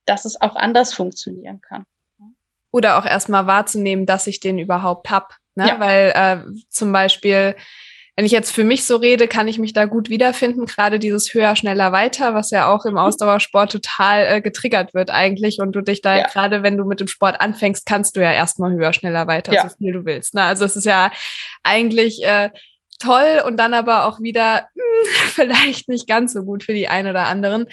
[0.06, 1.84] dass es auch anders funktionieren kann.
[2.70, 5.36] Oder auch erstmal wahrzunehmen, dass ich den überhaupt hab.
[5.54, 5.68] Ne?
[5.68, 5.80] Ja.
[5.80, 7.56] Weil äh, zum Beispiel,
[8.16, 10.66] wenn ich jetzt für mich so rede, kann ich mich da gut wiederfinden.
[10.66, 12.98] Gerade dieses höher, schneller, weiter, was ja auch im mhm.
[12.98, 15.58] Ausdauersport total äh, getriggert wird eigentlich.
[15.58, 16.26] Und du dich da ja.
[16.28, 19.68] gerade, wenn du mit dem Sport anfängst, kannst du ja erstmal höher, schneller, weiter, ja.
[19.68, 20.34] so viel du willst.
[20.34, 20.42] Ne?
[20.42, 21.10] Also es ist ja
[21.64, 22.50] eigentlich äh,
[23.00, 26.88] toll und dann aber auch wieder mh, hm, vielleicht nicht ganz so gut für die
[26.88, 27.66] einen oder anderen.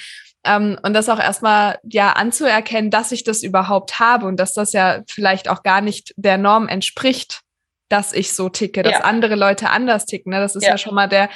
[0.43, 4.73] Ähm, und das auch erstmal ja anzuerkennen, dass ich das überhaupt habe und dass das
[4.73, 7.41] ja vielleicht auch gar nicht der Norm entspricht,
[7.91, 9.01] dass ich so ticke, dass ja.
[9.01, 10.31] andere Leute anders ticken.
[10.31, 10.39] Ne?
[10.39, 10.71] Das ist ja.
[10.71, 11.29] ja schon mal der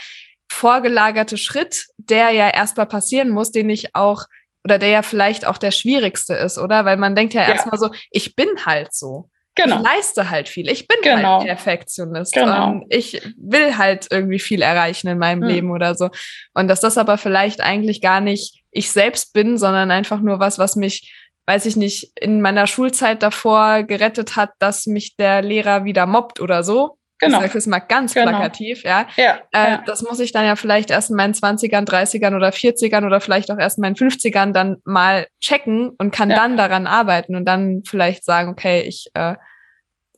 [0.52, 4.26] vorgelagerte Schritt, der ja erstmal passieren muss, den ich auch
[4.64, 6.86] oder der ja vielleicht auch der schwierigste ist, oder?
[6.86, 7.50] Weil man denkt ja, ja.
[7.50, 9.30] erstmal so, ich bin halt so.
[9.54, 9.78] Genau.
[9.78, 10.70] Ich leiste halt viel.
[10.70, 11.38] Ich bin halt genau.
[11.38, 12.34] halt Perfektionist.
[12.34, 12.72] Genau.
[12.72, 15.48] Und ich will halt irgendwie viel erreichen in meinem hm.
[15.48, 16.10] Leben oder so.
[16.54, 20.60] Und dass das aber vielleicht eigentlich gar nicht ich selbst bin, sondern einfach nur was,
[20.60, 21.14] was mich,
[21.48, 26.40] weiß ich nicht, in meiner Schulzeit davor gerettet hat, dass mich der Lehrer wieder mobbt
[26.40, 26.98] oder so.
[27.20, 27.38] Genau.
[27.38, 28.30] Ich sage es mal ganz genau.
[28.30, 29.08] plakativ, ja.
[29.16, 29.84] Ja, äh, ja.
[29.86, 33.52] Das muss ich dann ja vielleicht erst in meinen 20ern, 30ern oder 40ern oder vielleicht
[33.52, 36.36] auch erst in meinen 50ern dann mal checken und kann ja.
[36.36, 39.36] dann daran arbeiten und dann vielleicht sagen, okay, ich äh,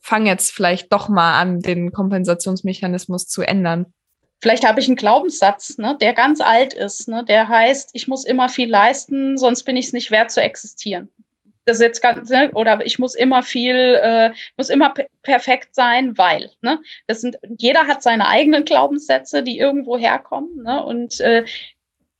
[0.02, 3.86] fange jetzt vielleicht doch mal an, den Kompensationsmechanismus zu ändern.
[4.40, 8.24] Vielleicht habe ich einen Glaubenssatz, ne, der ganz alt ist, ne, der heißt, ich muss
[8.24, 11.10] immer viel leisten, sonst bin ich es nicht wert zu existieren
[11.68, 16.16] das ist jetzt ganz, ne, oder ich muss immer viel, äh, muss immer perfekt sein,
[16.16, 21.44] weil, ne, das sind, jeder hat seine eigenen Glaubenssätze, die irgendwo herkommen, ne, und äh,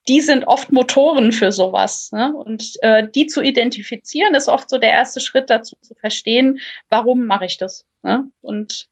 [0.06, 2.10] die sind oft Motoren für sowas.
[2.12, 2.32] Ne?
[2.34, 7.26] Und äh, die zu identifizieren, ist oft so der erste Schritt dazu zu verstehen, warum
[7.26, 7.84] mache ich das.
[8.02, 8.24] Ne?
[8.40, 8.88] Und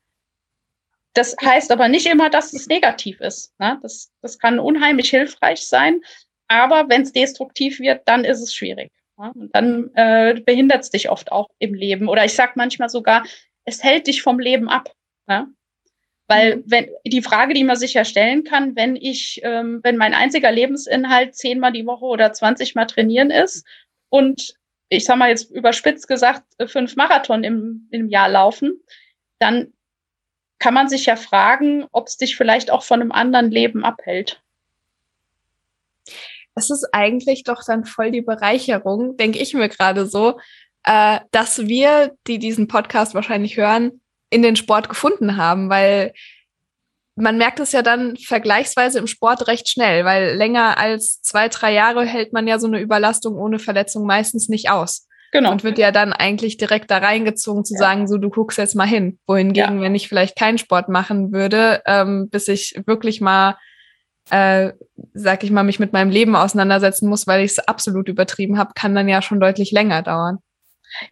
[1.16, 3.52] das heißt aber nicht immer, dass es negativ ist.
[3.58, 3.78] Ne?
[3.82, 6.00] Das, das kann unheimlich hilfreich sein.
[6.48, 8.92] Aber wenn es destruktiv wird, dann ist es schwierig.
[9.18, 12.08] Ja, und dann äh, behindert es dich oft auch im Leben.
[12.08, 13.24] Oder ich sag manchmal sogar,
[13.64, 14.92] es hält dich vom Leben ab.
[15.26, 15.48] Ja?
[16.28, 16.62] Weil mhm.
[16.66, 20.52] wenn die Frage, die man sich ja stellen kann, wenn ich, ähm, wenn mein einziger
[20.52, 23.66] Lebensinhalt zehnmal die Woche oder zwanzigmal trainieren ist
[24.10, 24.54] und
[24.88, 28.80] ich sag mal jetzt überspitzt gesagt fünf Marathon im, im Jahr laufen,
[29.40, 29.72] dann
[30.58, 34.40] kann man sich ja fragen, ob es dich vielleicht auch von einem anderen Leben abhält
[36.56, 40.40] es ist eigentlich doch dann voll die Bereicherung, denke ich mir gerade so,
[40.84, 44.00] äh, dass wir, die diesen Podcast wahrscheinlich hören,
[44.30, 46.12] in den Sport gefunden haben, weil
[47.14, 51.72] man merkt es ja dann vergleichsweise im Sport recht schnell, weil länger als zwei, drei
[51.72, 55.05] Jahre hält man ja so eine Überlastung ohne Verletzung meistens nicht aus.
[55.36, 55.52] Genau.
[55.52, 57.78] Und wird ja dann eigentlich direkt da reingezogen zu ja.
[57.78, 59.18] sagen, so du guckst jetzt mal hin.
[59.26, 59.82] Wohingegen, ja.
[59.82, 63.56] wenn ich vielleicht keinen Sport machen würde, ähm, bis ich wirklich mal
[64.30, 64.72] äh,
[65.12, 68.72] sag ich mal, mich mit meinem Leben auseinandersetzen muss, weil ich es absolut übertrieben habe,
[68.74, 70.38] kann dann ja schon deutlich länger dauern.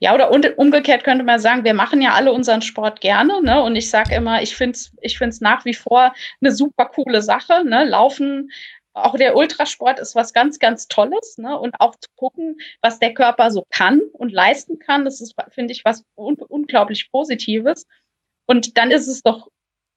[0.00, 3.60] Ja, oder umgekehrt könnte man sagen, wir machen ja alle unseren Sport gerne, ne?
[3.62, 7.20] Und ich sage immer, ich finde es ich find's nach wie vor eine super coole
[7.20, 7.64] Sache.
[7.64, 7.84] Ne?
[7.84, 8.50] Laufen,
[8.95, 11.59] auch der Ultrasport ist was ganz, ganz Tolles, ne?
[11.59, 15.72] Und auch zu gucken, was der Körper so kann und leisten kann, das ist, finde
[15.72, 17.86] ich, was un unglaublich Positives.
[18.47, 19.49] Und dann ist es doch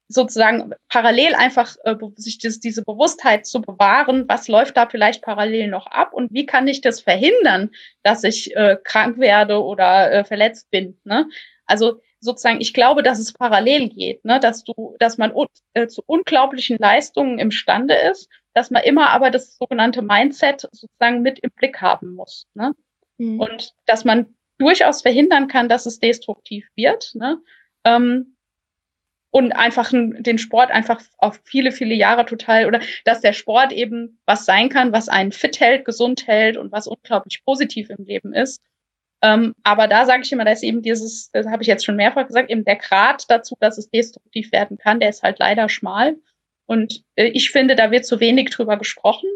[0.08, 5.68] sozusagen parallel einfach äh, sich das, diese Bewusstheit zu bewahren, was läuft da vielleicht parallel
[5.68, 7.70] noch ab und wie kann ich das verhindern,
[8.02, 10.98] dass ich äh, krank werde oder äh, verletzt bin.
[11.04, 11.28] Ne?
[11.66, 14.40] Also sozusagen, ich glaube, dass es parallel geht, ne?
[14.40, 15.32] dass du, dass man
[15.74, 18.28] äh, zu unglaublichen Leistungen imstande ist,
[18.58, 22.48] dass man immer aber das sogenannte Mindset sozusagen mit im Blick haben muss.
[22.54, 22.74] Ne?
[23.16, 23.38] Mhm.
[23.38, 27.14] Und dass man durchaus verhindern kann, dass es destruktiv wird.
[27.14, 27.40] Ne?
[27.84, 28.34] Ähm,
[29.30, 34.18] und einfach den Sport einfach auf viele, viele Jahre total oder dass der Sport eben
[34.26, 38.34] was sein kann, was einen fit hält, gesund hält und was unglaublich positiv im Leben
[38.34, 38.60] ist.
[39.22, 41.96] Ähm, aber da sage ich immer, da ist eben dieses, das habe ich jetzt schon
[41.96, 45.68] mehrfach gesagt, eben der Grad dazu, dass es destruktiv werden kann, der ist halt leider
[45.68, 46.16] schmal.
[46.68, 49.28] Und äh, ich finde, da wird zu wenig drüber gesprochen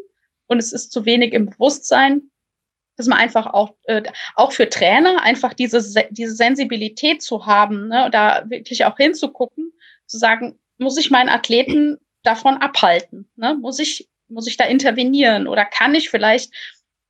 [0.49, 2.30] und es ist zu wenig im Bewusstsein,
[2.97, 4.03] dass man einfach auch, äh,
[4.35, 5.80] auch für Trainer einfach diese,
[6.11, 9.72] diese Sensibilität zu haben, ne, da wirklich auch hinzugucken
[10.07, 13.30] zu sagen, muss ich meinen Athleten davon abhalten?
[13.37, 13.55] Ne?
[13.55, 15.49] Muss ich, muss ich da intervenieren?
[15.49, 16.53] Oder kann ich vielleicht,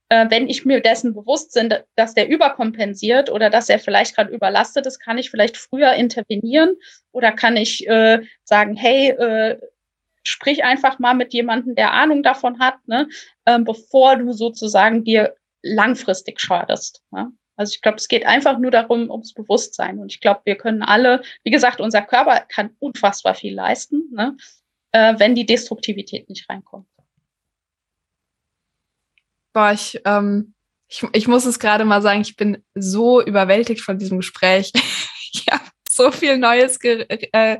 [0.08, 4.32] äh, wenn ich mir dessen bewusst bin, dass der überkompensiert oder dass er vielleicht gerade
[4.32, 6.76] überlastet ist, kann ich vielleicht früher intervenieren?
[7.10, 9.58] Oder kann ich äh, sagen, hey, äh,
[10.24, 13.08] sprich einfach mal mit jemandem, der Ahnung davon hat, ne?
[13.46, 17.02] ähm, bevor du sozusagen dir langfristig schadest.
[17.10, 17.32] Ne?
[17.56, 19.98] Also ich glaube, es geht einfach nur darum, ums Bewusstsein.
[19.98, 24.36] Und ich glaube, wir können alle, wie gesagt, unser Körper kann unfassbar viel leisten, ne?
[24.92, 26.86] äh, wenn die Destruktivität nicht reinkommt.
[29.52, 30.54] Boah, ich, ähm,
[30.88, 34.72] ich, ich muss es gerade mal sagen, ich bin so überwältigt von diesem Gespräch.
[35.32, 37.58] ich habe so viel Neues äh,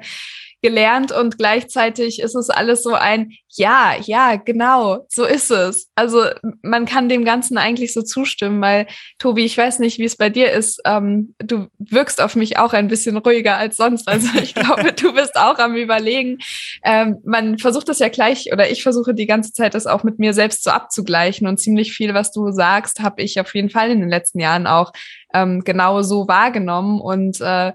[0.63, 5.91] gelernt und gleichzeitig ist es alles so ein, ja, ja, genau, so ist es.
[5.97, 6.25] Also
[6.63, 8.87] man kann dem Ganzen eigentlich so zustimmen, weil
[9.19, 10.81] Tobi, ich weiß nicht, wie es bei dir ist.
[10.87, 14.09] Ähm, du wirkst auf mich auch ein bisschen ruhiger als sonst.
[14.09, 16.39] Also ich glaube, du bist auch am Überlegen.
[16.85, 20.19] Ähm, man versucht das ja gleich, oder ich versuche die ganze Zeit, das auch mit
[20.19, 21.47] mir selbst so abzugleichen.
[21.47, 24.67] Und ziemlich viel, was du sagst, habe ich auf jeden Fall in den letzten Jahren
[24.67, 24.93] auch
[25.35, 27.01] ähm, genau so wahrgenommen.
[27.01, 27.73] Und äh,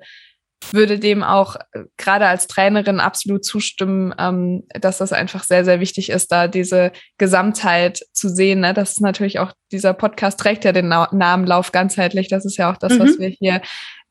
[0.71, 5.79] würde dem auch äh, gerade als Trainerin absolut zustimmen, ähm, dass das einfach sehr, sehr
[5.79, 8.61] wichtig ist, da diese Gesamtheit zu sehen.
[8.61, 8.73] Ne?
[8.73, 12.27] Das ist natürlich auch, dieser Podcast trägt ja den Na Namen Lauf ganzheitlich.
[12.27, 12.99] Das ist ja auch das, mhm.
[12.99, 13.61] was wir hier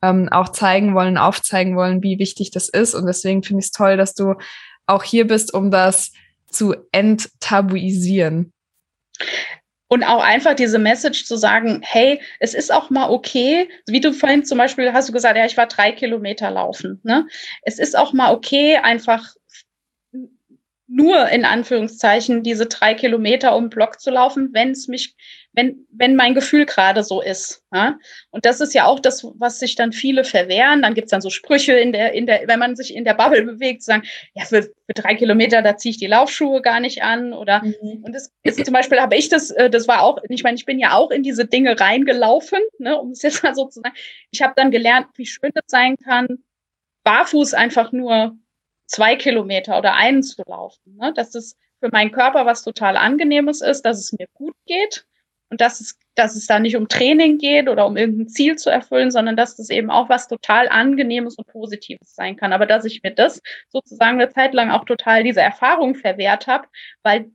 [0.01, 2.95] ähm, auch zeigen wollen, aufzeigen wollen, wie wichtig das ist.
[2.95, 4.35] Und deswegen finde ich es toll, dass du
[4.85, 6.11] auch hier bist, um das
[6.49, 8.53] zu enttabuisieren.
[9.89, 14.11] Und auch einfach diese Message zu sagen, hey, es ist auch mal okay, wie du
[14.11, 16.99] vorhin zum Beispiel hast du gesagt, ja, ich war drei Kilometer laufen.
[17.03, 17.25] Ne?
[17.61, 19.33] Es ist auch mal okay, einfach
[20.87, 25.15] nur in Anführungszeichen diese drei Kilometer um Block zu laufen, wenn es mich
[25.57, 27.63] wenn, wenn mein Gefühl gerade so ist.
[27.73, 27.97] Ja?
[28.29, 30.83] Und das ist ja auch das, was sich dann viele verwehren.
[30.83, 33.41] Dann gibt's dann so Sprüche in der, in der, wenn man sich in der Bubble
[33.41, 34.03] bewegt, sagen,
[34.35, 37.33] ja, für, für drei Kilometer, da ziehe ich die Laufschuhe gar nicht an.
[37.33, 38.03] Oder mhm.
[38.03, 40.65] und das ist zum Beispiel habe ich das, äh, das war auch, ich meine, ich
[40.65, 43.95] bin ja auch in diese Dinge reingelaufen, ne, um es jetzt mal so zu sagen.
[44.29, 46.37] Ich habe dann gelernt, wie schön das sein kann,
[47.03, 48.37] barfuß einfach nur
[48.85, 50.97] zwei Kilometer oder einen zu laufen.
[50.97, 51.13] Ne?
[51.15, 55.07] Dass es für meinen Körper was total Angenehmes ist, dass es mir gut geht
[55.49, 58.69] und dass es, dass es da nicht um Training geht oder um irgendein Ziel zu
[58.69, 62.53] erfüllen, sondern dass das eben auch was total Angenehmes und Positives sein kann.
[62.53, 66.67] Aber dass ich mir das sozusagen eine Zeit lang auch total diese Erfahrung verwehrt habe,
[67.03, 67.31] weil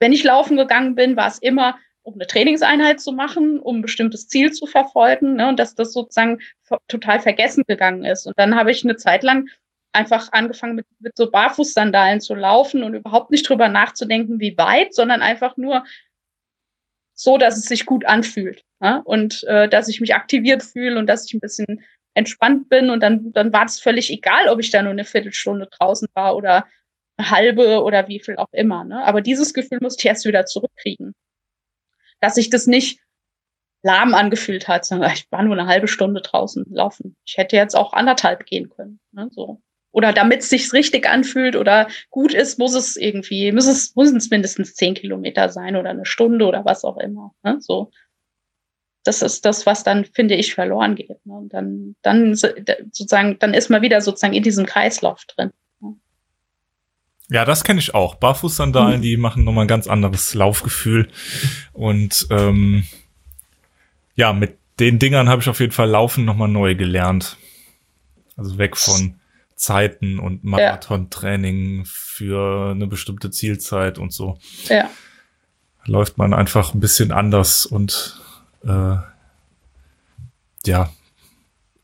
[0.00, 3.82] wenn ich laufen gegangen bin, war es immer um eine Trainingseinheit zu machen, um ein
[3.82, 6.38] bestimmtes Ziel zu verfolgen, ne, und dass das sozusagen
[6.86, 8.26] total vergessen gegangen ist.
[8.26, 9.48] Und dann habe ich eine Zeit lang
[9.94, 14.92] einfach angefangen mit, mit so Barfußsandalen zu laufen und überhaupt nicht drüber nachzudenken, wie weit,
[14.94, 15.84] sondern einfach nur
[17.14, 18.98] so, dass es sich gut anfühlt ja?
[19.04, 21.84] und äh, dass ich mich aktiviert fühle und dass ich ein bisschen
[22.14, 25.68] entspannt bin und dann, dann war es völlig egal, ob ich da nur eine Viertelstunde
[25.70, 26.66] draußen war oder
[27.16, 28.84] eine halbe oder wie viel auch immer.
[28.84, 29.04] Ne?
[29.04, 31.14] Aber dieses Gefühl musste ich erst wieder zurückkriegen.
[32.20, 33.00] Dass sich das nicht
[33.82, 37.16] lahm angefühlt hat, sondern ich war nur eine halbe Stunde draußen laufen.
[37.26, 39.00] Ich hätte jetzt auch anderthalb gehen können.
[39.12, 39.28] Ne?
[39.32, 39.60] So
[39.94, 44.16] oder damit es sich richtig anfühlt oder gut ist, muss es irgendwie, muss es, müssen
[44.16, 47.32] es mindestens zehn Kilometer sein oder eine Stunde oder was auch immer.
[47.44, 47.58] Ne?
[47.60, 47.92] So.
[49.04, 51.24] Das ist das, was dann, finde ich, verloren geht.
[51.24, 51.34] Ne?
[51.34, 55.52] Und dann, dann sozusagen, dann ist man wieder sozusagen in diesem Kreislauf drin.
[55.78, 55.94] Ne?
[57.30, 58.16] Ja, das kenne ich auch.
[58.16, 59.02] Barfußsandalen, mhm.
[59.02, 61.08] die machen nochmal ein ganz anderes Laufgefühl.
[61.72, 62.84] Und ähm,
[64.16, 67.36] ja, mit den Dingern habe ich auf jeden Fall Laufen nochmal neu gelernt.
[68.36, 69.20] Also weg von
[69.56, 74.38] Zeiten und Marathontraining für eine bestimmte Zielzeit und so.
[74.68, 74.90] Ja.
[75.86, 78.20] Läuft man einfach ein bisschen anders und
[78.64, 78.96] äh,
[80.66, 80.90] ja,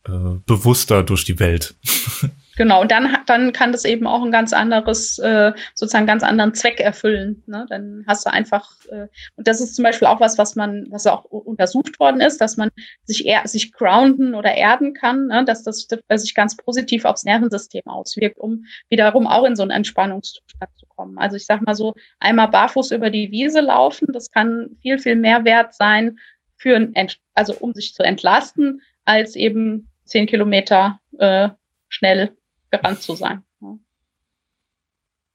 [0.06, 1.74] äh, bewusster durch die Welt.
[2.60, 6.52] Genau, und dann, dann kann das eben auch ein ganz anderes, äh, sozusagen ganz anderen
[6.52, 7.42] Zweck erfüllen.
[7.46, 7.64] Ne?
[7.70, 9.06] Dann hast du einfach, äh,
[9.36, 12.58] und das ist zum Beispiel auch was, was man, was auch untersucht worden ist, dass
[12.58, 12.68] man
[13.04, 15.42] sich eher, sich grounden oder erden kann, ne?
[15.46, 20.70] dass das sich ganz positiv aufs Nervensystem auswirkt, um wiederum auch in so einen Entspannungszustand
[20.76, 21.16] zu kommen.
[21.16, 25.16] Also ich sag mal so, einmal barfuß über die Wiese laufen, das kann viel, viel
[25.16, 26.18] mehr wert sein
[26.58, 31.48] für, ein also um sich zu entlasten, als eben zehn Kilometer äh,
[31.88, 32.36] schnell
[32.70, 33.44] gerannt zu sein.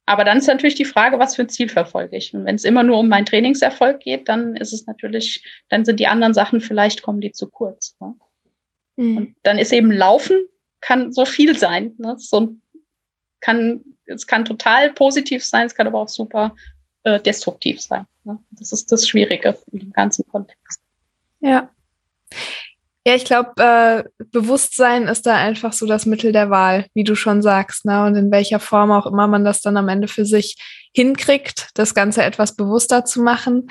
[0.08, 2.34] Aber dann ist natürlich die Frage, was für ein Ziel verfolge ich.
[2.34, 6.00] Und wenn es immer nur um meinen Trainingserfolg geht, dann ist es natürlich, dann sind
[6.00, 7.98] die anderen Sachen vielleicht kommen die zu kurz.
[8.00, 8.14] Ne?
[8.98, 9.18] Mhm.
[9.18, 10.38] Und dann ist eben Laufen
[10.80, 11.96] kann so viel sein.
[11.98, 12.16] Ne?
[12.20, 12.56] So
[13.40, 16.56] kann, es kann total positiv sein, es kann aber auch super
[17.04, 18.06] äh, destruktiv sein.
[18.24, 18.38] Ne?
[18.52, 20.82] Das ist das Schwierige in dem ganzen Kontext.
[21.40, 21.72] Ja.
[23.08, 27.14] Ja, ich glaube, äh, Bewusstsein ist da einfach so das Mittel der Wahl, wie du
[27.16, 28.04] schon sagst, ne?
[28.04, 30.56] Und in welcher Form auch immer man das dann am Ende für sich
[30.92, 33.68] hinkriegt, das Ganze etwas bewusster zu machen.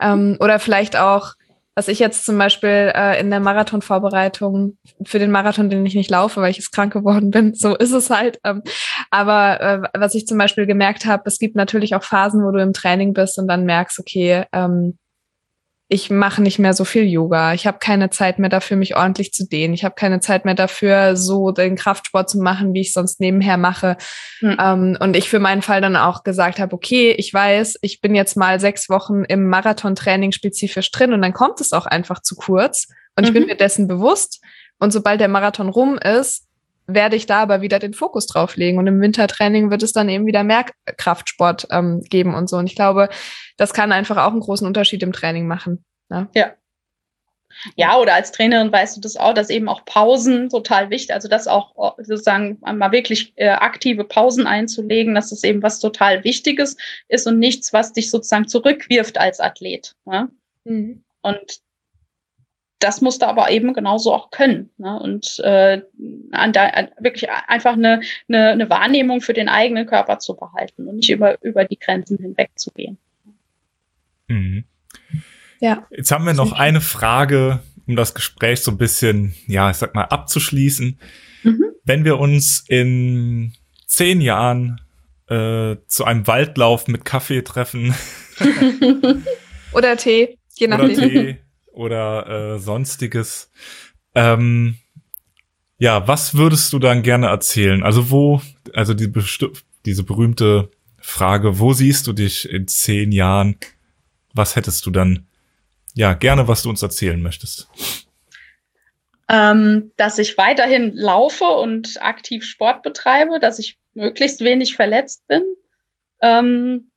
[0.00, 1.34] Ähm, oder vielleicht auch,
[1.74, 6.10] was ich jetzt zum Beispiel äh, in der Marathonvorbereitung für den Marathon, den ich nicht
[6.10, 8.40] laufe, weil ich jetzt krank geworden bin, so ist es halt.
[8.42, 8.62] Ähm,
[9.10, 12.62] aber äh, was ich zum Beispiel gemerkt habe, es gibt natürlich auch Phasen, wo du
[12.62, 14.96] im Training bist und dann merkst, okay, ähm,
[15.90, 17.54] ich mache nicht mehr so viel Yoga.
[17.54, 19.72] Ich habe keine Zeit mehr dafür, mich ordentlich zu dehnen.
[19.72, 23.56] Ich habe keine Zeit mehr dafür, so den Kraftsport zu machen, wie ich sonst nebenher
[23.56, 23.96] mache.
[24.42, 24.56] Mhm.
[24.60, 28.14] Ähm, und ich für meinen Fall dann auch gesagt habe, okay, ich weiß, ich bin
[28.14, 32.36] jetzt mal sechs Wochen im Marathontraining spezifisch drin und dann kommt es auch einfach zu
[32.36, 32.88] kurz.
[33.16, 33.28] Und mhm.
[33.28, 33.48] ich bin mhm.
[33.48, 34.44] mir dessen bewusst.
[34.78, 36.47] Und sobald der Marathon rum ist,
[36.88, 38.78] werde ich da aber wieder den Fokus drauf legen.
[38.78, 40.64] Und im Wintertraining wird es dann eben wieder mehr
[40.96, 42.56] Kraftsport ähm, geben und so.
[42.56, 43.10] Und ich glaube,
[43.56, 45.84] das kann einfach auch einen großen Unterschied im Training machen.
[46.08, 46.28] Ne?
[46.34, 46.54] Ja.
[47.76, 51.28] Ja, oder als Trainerin weißt du das auch, dass eben auch Pausen total wichtig, also
[51.28, 56.76] das auch sozusagen mal wirklich äh, aktive Pausen einzulegen, dass das eben was total Wichtiges
[57.08, 59.96] ist und nichts, was dich sozusagen zurückwirft als Athlet.
[60.04, 60.28] Ne?
[60.64, 61.02] Mhm.
[61.22, 61.60] Und
[62.78, 64.70] das musst du aber eben genauso auch können.
[64.78, 64.98] Ne?
[65.00, 65.82] Und äh,
[66.30, 70.86] an da, an wirklich einfach eine, eine, eine Wahrnehmung für den eigenen Körper zu behalten
[70.86, 72.98] und nicht über, über die Grenzen hinweg zu gehen.
[74.28, 74.64] Mhm.
[75.60, 75.86] Ja.
[75.90, 79.94] Jetzt haben wir noch eine Frage, um das Gespräch so ein bisschen, ja, ich sag
[79.94, 81.00] mal, abzuschließen.
[81.42, 81.64] Mhm.
[81.84, 83.54] Wenn wir uns in
[83.86, 84.80] zehn Jahren
[85.26, 87.94] äh, zu einem Waldlauf mit Kaffee treffen.
[89.72, 90.90] Oder Tee, je nachdem.
[90.90, 91.38] Oder Tee
[91.78, 93.50] oder äh, sonstiges.
[94.14, 94.76] Ähm,
[95.78, 97.82] ja, was würdest du dann gerne erzählen?
[97.82, 98.42] Also wo,
[98.74, 99.12] also die
[99.86, 103.56] diese berühmte Frage, wo siehst du dich in zehn Jahren?
[104.34, 105.28] Was hättest du dann
[105.98, 107.68] ja, gerne, was du uns erzählen möchtest.
[109.28, 115.42] Ähm, dass ich weiterhin laufe und aktiv Sport betreibe, dass ich möglichst wenig verletzt bin.
[116.22, 116.87] Ähm,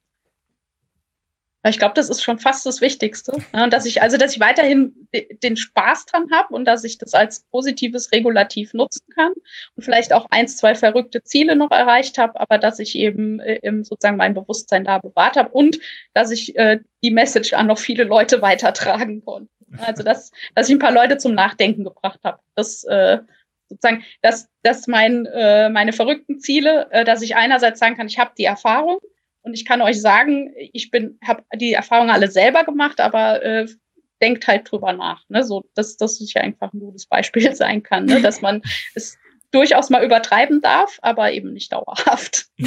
[1.70, 3.34] ich glaube, das ist schon fast das Wichtigste.
[3.54, 5.08] Ja, dass ich, also, dass ich weiterhin
[5.44, 9.32] den Spaß dran habe und dass ich das als positives Regulativ nutzen kann
[9.76, 13.60] und vielleicht auch eins, zwei verrückte Ziele noch erreicht habe, aber dass ich eben äh,
[13.84, 15.80] sozusagen mein Bewusstsein da bewahrt habe und
[16.14, 19.52] dass ich äh, die Message an noch viele Leute weitertragen konnte.
[19.78, 22.40] Also, dass, dass ich ein paar Leute zum Nachdenken gebracht habe.
[22.56, 23.20] Das, äh,
[23.70, 28.20] sozusagen, dass, dass mein, äh, meine verrückten Ziele, äh, dass ich einerseits sagen kann, ich
[28.20, 29.00] habe die Erfahrung,
[29.44, 33.68] und ich kann euch sagen, ich bin, habe die Erfahrungen alle selber gemacht, aber äh,
[34.22, 35.24] denkt halt drüber nach.
[35.30, 35.44] Ne?
[35.44, 38.22] So, dass das ja einfach ein gutes Beispiel sein kann, ne?
[38.22, 38.62] dass man
[38.96, 39.18] es
[39.52, 42.46] durchaus mal übertreiben darf, aber eben nicht dauerhaft.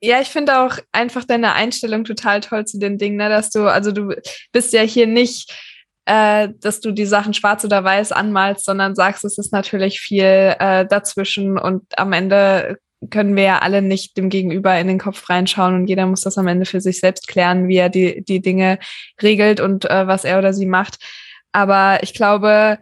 [0.00, 3.30] Ja, ich finde auch einfach deine Einstellung total toll zu den Dingen, ne?
[3.30, 4.14] dass du, also du
[4.52, 5.50] bist ja hier nicht,
[6.04, 10.56] äh, dass du die Sachen schwarz oder weiß anmalst, sondern sagst, es ist natürlich viel
[10.58, 12.76] äh, dazwischen und am Ende
[13.10, 16.38] können wir ja alle nicht dem Gegenüber in den Kopf reinschauen und jeder muss das
[16.38, 18.78] am Ende für sich selbst klären, wie er die, die Dinge
[19.22, 20.98] regelt und äh, was er oder sie macht.
[21.52, 22.78] Aber ich glaube,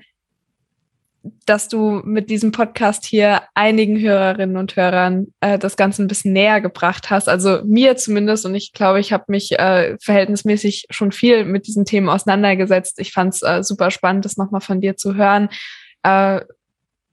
[1.47, 6.33] dass du mit diesem Podcast hier einigen Hörerinnen und Hörern äh, das Ganze ein bisschen
[6.33, 7.29] näher gebracht hast.
[7.29, 8.45] Also mir zumindest.
[8.45, 12.99] Und ich glaube, ich habe mich äh, verhältnismäßig schon viel mit diesen Themen auseinandergesetzt.
[12.99, 15.49] Ich fand es äh, super spannend, das nochmal von dir zu hören.
[16.03, 16.41] Äh,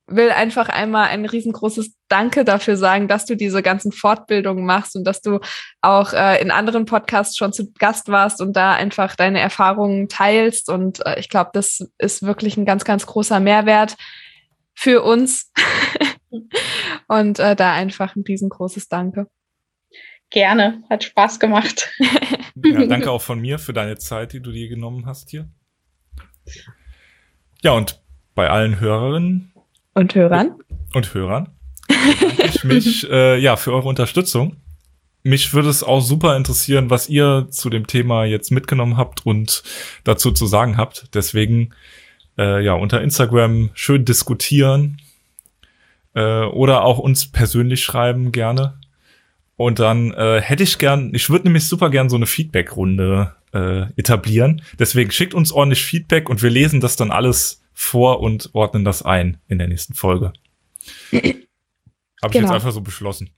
[0.10, 5.04] will einfach einmal ein riesengroßes Danke dafür sagen, dass du diese ganzen Fortbildungen machst und
[5.04, 5.40] dass du
[5.82, 10.70] auch äh, in anderen Podcasts schon zu Gast warst und da einfach deine Erfahrungen teilst.
[10.70, 13.96] Und äh, ich glaube, das ist wirklich ein ganz, ganz großer Mehrwert
[14.74, 15.52] für uns.
[17.08, 19.28] und äh, da einfach ein riesengroßes Danke.
[20.32, 21.90] Gerne, hat Spaß gemacht.
[22.00, 25.50] ja, danke auch von mir für deine Zeit, die du dir genommen hast hier.
[27.62, 28.02] Ja, und
[28.36, 29.52] bei allen Hörerinnen
[29.94, 30.56] und Hörern.
[30.94, 31.50] Und Hörern.
[31.88, 34.58] Danke ich mich äh, ja für eure Unterstützung.
[35.24, 39.64] Mich würde es auch super interessieren, was ihr zu dem Thema jetzt mitgenommen habt und
[40.04, 41.14] dazu zu sagen habt.
[41.14, 41.74] Deswegen
[42.38, 45.02] äh, ja unter Instagram schön diskutieren
[46.16, 48.80] äh, oder auch uns persönlich schreiben gerne.
[49.58, 53.82] Und dann äh, hätte ich gern, ich würde nämlich super gern so eine Feedback-Runde äh,
[53.98, 54.62] etablieren.
[54.80, 59.04] Deswegen schickt uns ordentlich Feedback und wir lesen das dann alles vor und ordnen das
[59.04, 60.34] ein in der nächsten Folge.
[61.12, 61.40] Habe genau.
[61.40, 61.42] ich
[62.22, 62.54] jetzt genau.
[62.54, 63.30] einfach so beschlossen.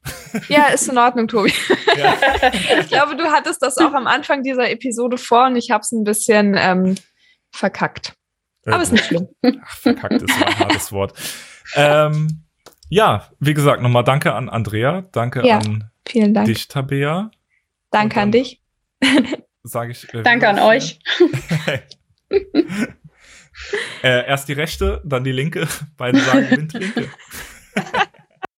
[0.50, 1.54] Ja, ist in Ordnung, Tobi.
[1.96, 2.16] Ja.
[2.80, 5.92] ich glaube, du hattest das auch am Anfang dieser Episode vor und ich habe es
[5.92, 6.96] ein bisschen ähm,
[7.52, 8.16] verkackt.
[8.66, 9.28] Aber äh, ist nicht schlimm.
[9.44, 11.14] Ach, verkackt ist ein hartes Wort.
[11.76, 12.44] Ähm,
[12.89, 16.48] ja, wie gesagt, nochmal danke an Andrea, danke ja, an vielen Dank.
[16.48, 17.30] dich, Tabea.
[17.92, 18.60] Danke an dich.
[19.64, 20.12] Sage ich.
[20.14, 21.00] Äh, danke an euch.
[24.03, 25.68] Äh, erst die rechte, dann die linke.
[25.97, 27.09] Beide sagen Windlinke.